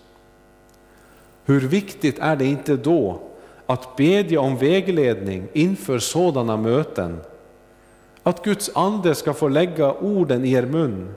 Hur 1.46 1.60
viktigt 1.60 2.20
är 2.20 2.36
det 2.36 2.46
inte 2.46 2.76
då 2.76 3.20
att 3.66 3.96
bedja 3.96 4.42
om 4.42 4.58
vägledning 4.58 5.48
inför 5.54 6.00
sådana 6.00 6.58
möten? 6.58 7.20
Att 8.24 8.44
Guds 8.44 8.72
ande 8.76 9.16
ska 9.16 9.34
få 9.34 9.48
lägga 9.48 9.94
orden 9.94 10.46
i 10.46 10.52
er 10.52 10.66
mun 10.66 11.14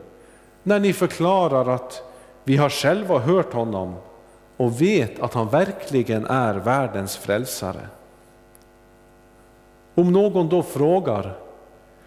när 0.63 0.81
ni 0.81 0.93
förklarar 0.93 1.75
att 1.75 2.03
vi 2.45 2.57
har 2.57 2.69
själva 2.69 3.19
hört 3.19 3.53
honom 3.53 3.95
och 4.63 4.81
vet 4.81 5.21
att 5.21 5.35
han 5.35 5.49
verkligen 5.49 6.27
är 6.27 6.55
världens 6.55 7.17
frälsare. 7.17 7.87
Om 9.95 10.13
någon 10.13 10.49
då 10.49 10.63
frågar, 10.63 11.39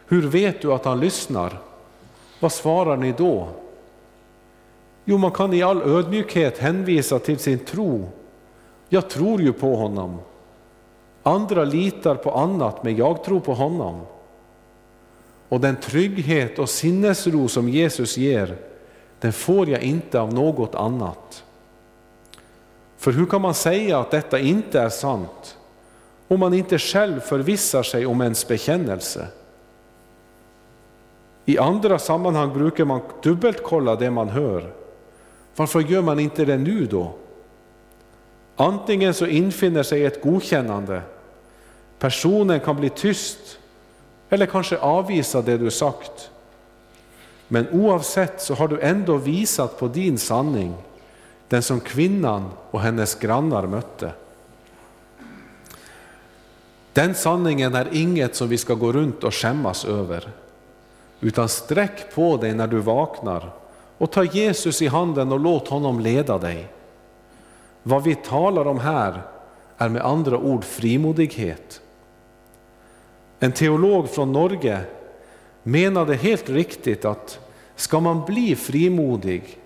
Hur 0.08 0.28
vet 0.28 0.62
du 0.62 0.74
att 0.74 0.86
han 0.86 1.00
lyssnar? 1.00 1.60
Vad 2.40 2.52
svarar 2.52 2.98
ni 2.98 3.12
då? 3.12 3.48
Jo, 5.06 5.18
man 5.18 5.32
kan 5.32 5.54
i 5.54 5.64
all 5.64 5.82
ödmjukhet 5.82 6.58
hänvisa 6.58 7.20
till 7.20 7.40
sin 7.40 7.60
tro. 7.60 8.10
Jag 8.90 9.10
tror 9.10 9.42
ju 9.42 9.54
på 9.54 9.76
honom. 9.76 10.18
Andra 11.24 11.64
litar 11.64 12.16
på 12.16 12.32
annat, 12.32 12.84
men 12.84 12.96
jag 12.96 13.24
tror 13.24 13.40
på 13.40 13.54
honom. 13.54 14.02
Och 15.50 15.60
den 15.60 15.76
trygghet 15.76 16.60
och 16.60 16.70
sinnesro 16.70 17.48
som 17.48 17.70
Jesus 17.70 18.18
ger, 18.18 18.58
den 19.20 19.34
får 19.34 19.70
jag 19.70 19.82
inte 19.82 20.20
av 20.20 20.34
något 20.34 20.76
annat. 20.76 21.44
För 23.06 23.12
hur 23.12 23.26
kan 23.26 23.42
man 23.42 23.54
säga 23.54 24.00
att 24.00 24.12
detta 24.12 24.40
inte 24.40 24.80
är 24.80 24.90
sant 24.90 25.58
om 26.28 26.40
man 26.40 26.54
inte 26.54 26.80
själv 26.80 27.20
förvissar 27.20 27.84
sig 27.84 28.06
om 28.06 28.22
ens 28.22 28.48
bekännelse? 28.48 29.28
I 31.46 31.58
andra 31.58 32.00
sammanhang 32.00 32.54
brukar 32.54 32.86
man 32.86 33.02
dubbelkolla 33.24 33.96
det 33.96 34.12
man 34.12 34.30
hör. 34.30 34.74
Varför 35.56 35.80
gör 35.80 36.02
man 36.02 36.20
inte 36.20 36.46
det 36.46 36.58
nu 36.58 36.86
då? 36.86 37.14
Antingen 38.56 39.14
så 39.14 39.26
infinner 39.26 39.84
sig 39.84 40.06
ett 40.06 40.22
godkännande, 40.22 41.02
personen 42.00 42.60
kan 42.60 42.76
bli 42.76 42.90
tyst 42.90 43.60
eller 44.30 44.46
kanske 44.46 44.78
avvisa 44.78 45.42
det 45.42 45.58
du 45.58 45.72
sagt. 45.72 46.32
Men 47.48 47.68
oavsett 47.72 48.42
så 48.42 48.54
har 48.54 48.68
du 48.68 48.80
ändå 48.80 49.18
visat 49.18 49.80
på 49.80 49.88
din 49.88 50.18
sanning, 50.18 50.74
den 51.48 51.62
som 51.62 51.80
kvinnan 51.80 52.50
och 52.72 52.82
hennes 52.82 53.16
grannar 53.16 53.68
mötte. 53.68 54.12
Den 56.94 57.16
sanningen 57.16 57.76
är 57.76 57.88
inget 57.92 58.36
som 58.36 58.50
vi 58.50 58.58
ska 58.58 58.74
gå 58.74 58.92
runt 58.92 59.24
och 59.24 59.34
skämmas 59.34 59.86
över, 59.86 60.30
utan 61.20 61.50
sträck 61.50 62.16
på 62.16 62.38
dig 62.38 62.54
när 62.54 62.68
du 62.68 62.80
vaknar 62.80 63.50
och 63.98 64.12
ta 64.12 64.24
Jesus 64.24 64.82
i 64.82 64.88
handen 64.88 65.32
och 65.32 65.40
låt 65.40 65.68
honom 65.68 66.00
leda 66.00 66.38
dig. 66.38 66.68
Vad 67.84 68.04
vi 68.04 68.16
talar 68.16 68.68
om 68.68 68.80
här 68.80 69.22
är 69.78 69.90
med 69.90 70.06
andra 70.06 70.38
ord 70.38 70.64
frimodighet. 70.64 71.82
En 73.40 73.52
teolog 73.52 74.10
från 74.10 74.32
Norge 74.32 74.82
menade 75.64 76.16
helt 76.16 76.50
riktigt 76.50 77.06
att 77.06 77.40
ska 77.76 78.00
man 78.00 78.26
bli 78.26 78.56
frimodig 78.56 79.60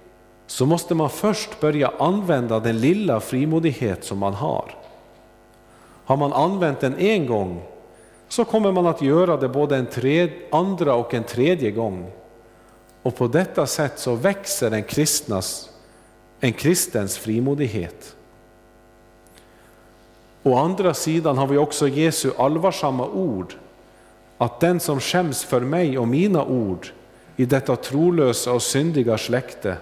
så 0.49 0.65
måste 0.65 0.95
man 0.95 1.09
först 1.09 1.59
börja 1.59 1.91
använda 1.99 2.59
den 2.59 2.79
lilla 2.79 3.19
frimodighet 3.19 4.03
som 4.03 4.17
man 4.17 4.33
har. 4.33 4.75
Har 6.05 6.17
man 6.17 6.33
använt 6.33 6.79
den 6.79 6.97
en 6.97 7.27
gång 7.27 7.61
så 8.27 8.45
kommer 8.45 8.71
man 8.71 8.87
att 8.87 9.01
göra 9.01 9.37
det 9.37 9.49
både 9.49 9.77
en 9.77 9.85
tredje, 9.85 10.35
andra 10.51 10.95
och 10.95 11.13
en 11.13 11.23
tredje 11.23 11.71
gång. 11.71 12.11
Och 13.01 13.15
på 13.15 13.27
detta 13.27 13.67
sätt 13.67 13.99
så 13.99 14.15
växer 14.15 14.71
en, 14.71 14.83
kristnas, 14.83 15.69
en 16.39 16.53
kristens 16.53 17.17
frimodighet. 17.17 18.15
Å 20.43 20.55
andra 20.55 20.93
sidan 20.93 21.37
har 21.37 21.47
vi 21.47 21.57
också 21.57 21.87
Jesu 21.87 22.31
allvarsamma 22.37 23.07
ord, 23.07 23.53
att 24.37 24.59
den 24.59 24.79
som 24.79 24.99
skäms 24.99 25.43
för 25.43 25.61
mig 25.61 25.97
och 25.97 26.07
mina 26.07 26.45
ord 26.45 26.87
i 27.35 27.45
detta 27.45 27.75
trolösa 27.75 28.53
och 28.53 28.61
syndiga 28.61 29.17
släkte, 29.17 29.77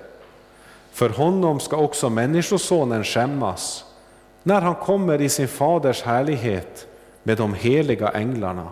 för 0.97 1.09
honom 1.09 1.59
ska 1.59 1.77
också 1.77 2.09
Människosonen 2.09 3.03
skämmas, 3.03 3.85
när 4.43 4.61
han 4.61 4.75
kommer 4.75 5.21
i 5.21 5.29
sin 5.29 5.47
faders 5.47 6.01
härlighet 6.01 6.87
med 7.23 7.37
de 7.37 7.53
heliga 7.53 8.09
änglarna. 8.09 8.69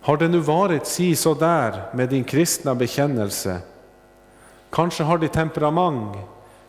Har 0.00 0.16
det 0.16 0.28
nu 0.28 0.38
varit 0.38 0.86
si 0.86 1.16
så 1.16 1.34
där 1.34 1.82
med 1.94 2.08
din 2.08 2.24
kristna 2.24 2.74
bekännelse? 2.74 3.58
Kanske 4.70 5.02
har 5.02 5.18
ditt 5.18 5.32
temperament, 5.32 6.16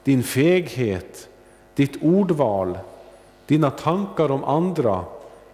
din 0.04 0.24
feghet, 0.24 1.30
ditt 1.76 2.04
ordval, 2.04 2.80
dina 3.46 3.72
tankar 3.72 4.32
om 4.32 4.44
andra 4.44 5.06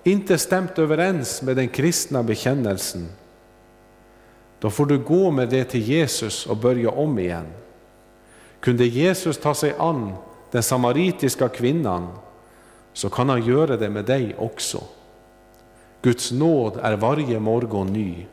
inte 0.04 0.38
stämt 0.38 0.80
överens 0.80 1.42
med 1.42 1.56
den 1.56 1.68
kristna 1.68 2.24
bekännelsen. 2.24 3.10
Då 4.60 4.70
får 4.70 4.86
du 4.86 5.00
gå 5.00 5.32
med 5.32 5.50
det 5.50 5.64
till 5.64 5.82
Jesus 5.82 6.46
och 6.46 6.58
börja 6.58 6.90
om 6.90 7.20
igen. 7.20 7.48
Kunde 8.60 8.86
Jesus 8.86 9.38
ta 9.38 9.54
sig 9.54 9.74
an 9.78 10.14
den 10.52 10.64
samaritiska 10.64 11.50
kvinnan 11.50 12.08
så 12.94 13.10
kan 13.10 13.30
han 13.30 13.46
göra 13.46 13.78
det 13.78 13.90
med 13.90 14.06
dig 14.06 14.36
också. 14.38 14.84
Guds 16.02 16.32
nåd 16.32 16.80
är 16.84 16.96
varje 16.96 17.40
morgon 17.40 17.94
ny. 17.94 18.26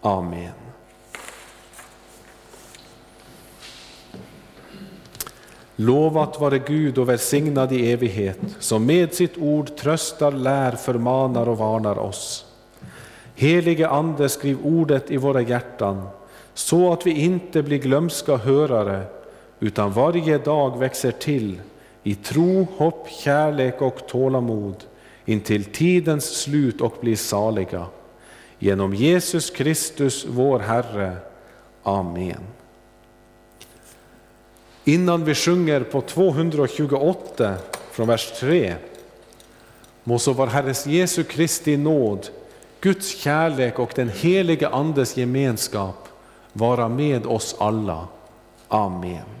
Amen. 0.00 0.52
Lovat 5.76 6.40
vare 6.40 6.58
Gud 6.58 6.98
och 6.98 7.08
välsignad 7.08 7.72
i 7.72 7.92
evighet, 7.92 8.38
som 8.58 8.86
med 8.86 9.14
sitt 9.14 9.38
ord 9.38 9.76
tröstar, 9.76 10.32
lär, 10.32 10.72
förmanar 10.72 11.48
och 11.48 11.58
varnar 11.58 11.98
oss. 11.98 12.49
Helige 13.40 13.88
Ande, 13.88 14.28
skriv 14.28 14.58
ordet 14.62 15.10
i 15.10 15.16
våra 15.16 15.40
hjärtan, 15.40 16.08
så 16.54 16.92
att 16.92 17.06
vi 17.06 17.10
inte 17.10 17.62
blir 17.62 17.78
glömska 17.78 18.36
hörare, 18.36 19.02
utan 19.60 19.92
varje 19.92 20.38
dag 20.38 20.78
växer 20.78 21.10
till 21.10 21.60
i 22.02 22.14
tro, 22.14 22.66
hopp, 22.76 23.08
kärlek 23.08 23.82
och 23.82 24.06
tålamod 24.08 24.84
intill 25.24 25.64
tidens 25.64 26.40
slut 26.40 26.80
och 26.80 26.94
blir 27.00 27.16
saliga. 27.16 27.86
Genom 28.58 28.94
Jesus 28.94 29.50
Kristus, 29.50 30.26
vår 30.28 30.58
Herre. 30.58 31.16
Amen. 31.82 32.40
Innan 34.84 35.24
vi 35.24 35.34
sjunger 35.34 35.80
på 35.80 36.00
228 36.00 37.54
från 37.90 38.08
vers 38.08 38.32
3 38.40 38.74
må 40.04 40.18
så 40.18 40.32
vår 40.32 40.46
Herres 40.46 40.86
Jesu 40.86 41.24
Kristi 41.24 41.76
nåd, 41.76 42.28
Guds 42.80 43.16
kärlek 43.16 43.78
och 43.78 43.92
den 43.94 44.08
helige 44.08 44.68
Andes 44.68 45.16
gemenskap 45.16 46.08
vara 46.52 46.88
med 46.88 47.26
oss 47.26 47.56
alla. 47.58 48.08
Amen. 48.68 49.40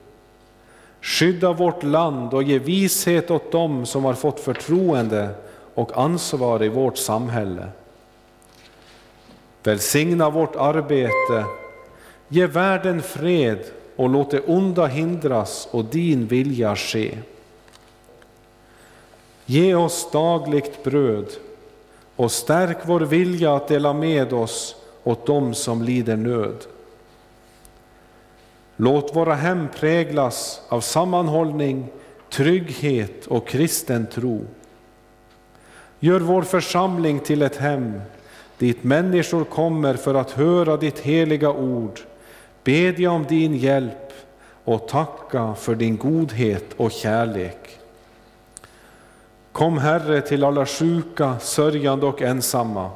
Skydda 1.01 1.53
vårt 1.53 1.83
land 1.83 2.33
och 2.33 2.43
ge 2.43 2.59
vishet 2.59 3.31
åt 3.31 3.51
dem 3.51 3.85
som 3.85 4.05
har 4.05 4.13
fått 4.13 4.39
förtroende 4.39 5.29
och 5.73 5.97
ansvar 5.97 6.63
i 6.63 6.69
vårt 6.69 6.97
samhälle. 6.97 7.67
Välsigna 9.63 10.29
vårt 10.29 10.55
arbete, 10.55 11.45
ge 12.27 12.45
världen 12.45 13.01
fred 13.01 13.59
och 13.95 14.09
låt 14.09 14.31
det 14.31 14.39
onda 14.39 14.85
hindras 14.85 15.67
och 15.71 15.85
din 15.85 16.27
vilja 16.27 16.75
ske. 16.75 17.17
Ge 19.45 19.75
oss 19.75 20.11
dagligt 20.11 20.83
bröd 20.83 21.27
och 22.15 22.31
stärk 22.31 22.77
vår 22.85 22.99
vilja 22.99 23.55
att 23.55 23.67
dela 23.67 23.93
med 23.93 24.33
oss 24.33 24.75
åt 25.03 25.25
dem 25.25 25.53
som 25.53 25.81
lider 25.81 26.17
nöd. 26.17 26.57
Låt 28.83 29.15
våra 29.15 29.35
hem 29.35 29.67
präglas 29.75 30.61
av 30.69 30.81
sammanhållning, 30.81 31.87
trygghet 32.29 33.27
och 33.27 33.47
kristen 33.47 34.07
tro. 34.07 34.45
Gör 35.99 36.19
vår 36.19 36.41
församling 36.41 37.19
till 37.19 37.41
ett 37.41 37.55
hem 37.55 38.01
dit 38.57 38.83
människor 38.83 39.43
kommer 39.43 39.93
för 39.93 40.15
att 40.15 40.31
höra 40.31 40.77
ditt 40.77 40.99
heliga 40.99 41.51
ord, 41.51 41.99
bedja 42.63 43.11
om 43.11 43.23
din 43.23 43.55
hjälp 43.55 44.13
och 44.63 44.87
tacka 44.87 45.53
för 45.55 45.75
din 45.75 45.97
godhet 45.97 46.65
och 46.77 46.91
kärlek. 46.91 47.79
Kom 49.51 49.77
Herre 49.77 50.21
till 50.21 50.43
alla 50.43 50.65
sjuka, 50.65 51.39
sörjande 51.39 52.05
och 52.05 52.21
ensamma. 52.21 52.89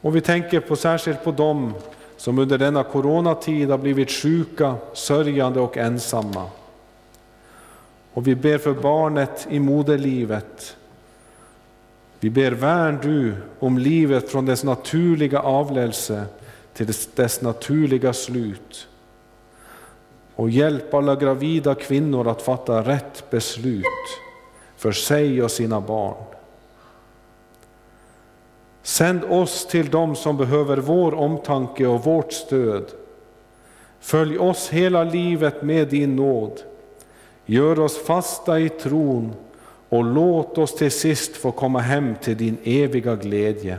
Och 0.00 0.16
vi 0.16 0.20
tänker 0.20 0.60
på, 0.60 0.76
särskilt 0.76 1.24
på 1.24 1.32
dem 1.32 1.74
som 2.20 2.38
under 2.38 2.58
denna 2.58 2.82
coronatid 2.82 3.70
har 3.70 3.78
blivit 3.78 4.10
sjuka, 4.10 4.74
sörjande 4.92 5.60
och 5.60 5.76
ensamma. 5.76 6.46
Och 8.12 8.26
vi 8.26 8.34
ber 8.34 8.58
för 8.58 8.74
barnet 8.74 9.46
i 9.50 9.60
moderlivet. 9.60 10.76
Vi 12.20 12.30
ber 12.30 12.52
värn 12.52 12.98
du 13.02 13.34
om 13.58 13.78
livet 13.78 14.30
från 14.30 14.46
dess 14.46 14.64
naturliga 14.64 15.40
avlelse 15.40 16.24
till 16.74 16.86
dess, 16.86 17.06
dess 17.14 17.40
naturliga 17.40 18.12
slut. 18.12 18.88
Och 20.34 20.50
hjälp 20.50 20.94
alla 20.94 21.16
gravida 21.16 21.74
kvinnor 21.74 22.28
att 22.28 22.42
fatta 22.42 22.82
rätt 22.82 23.30
beslut 23.30 23.84
för 24.76 24.92
sig 24.92 25.42
och 25.42 25.50
sina 25.50 25.80
barn. 25.80 26.29
Sänd 28.82 29.24
oss 29.24 29.66
till 29.66 29.90
dem 29.90 30.16
som 30.16 30.36
behöver 30.36 30.76
vår 30.76 31.14
omtanke 31.14 31.86
och 31.86 32.04
vårt 32.04 32.32
stöd. 32.32 32.84
Följ 34.00 34.38
oss 34.38 34.68
hela 34.68 35.04
livet 35.04 35.62
med 35.62 35.88
din 35.88 36.16
nåd. 36.16 36.60
Gör 37.46 37.80
oss 37.80 37.98
fasta 37.98 38.60
i 38.60 38.68
tron 38.68 39.32
och 39.88 40.04
låt 40.04 40.58
oss 40.58 40.74
till 40.74 40.90
sist 40.90 41.36
få 41.36 41.52
komma 41.52 41.80
hem 41.80 42.14
till 42.22 42.36
din 42.36 42.56
eviga 42.64 43.16
glädje. 43.16 43.78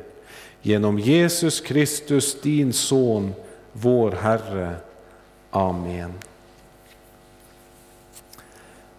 Genom 0.61 0.99
Jesus 0.99 1.61
Kristus, 1.61 2.41
din 2.41 2.73
Son, 2.73 3.33
vår 3.71 4.11
Herre. 4.11 4.75
Amen. 5.51 6.13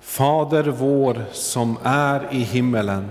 Fader 0.00 0.62
vår 0.62 1.24
som 1.32 1.76
är 1.82 2.28
i 2.32 2.38
himmelen. 2.38 3.10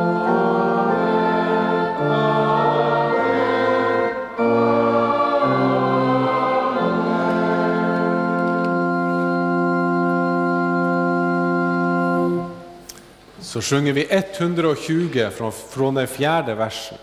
Så 13.51 13.61
sjunger 13.61 13.93
vi 13.93 14.07
120 14.09 15.29
från, 15.37 15.51
från 15.51 15.93
den 15.93 16.07
fjärde 16.07 16.55
versen. 16.55 16.97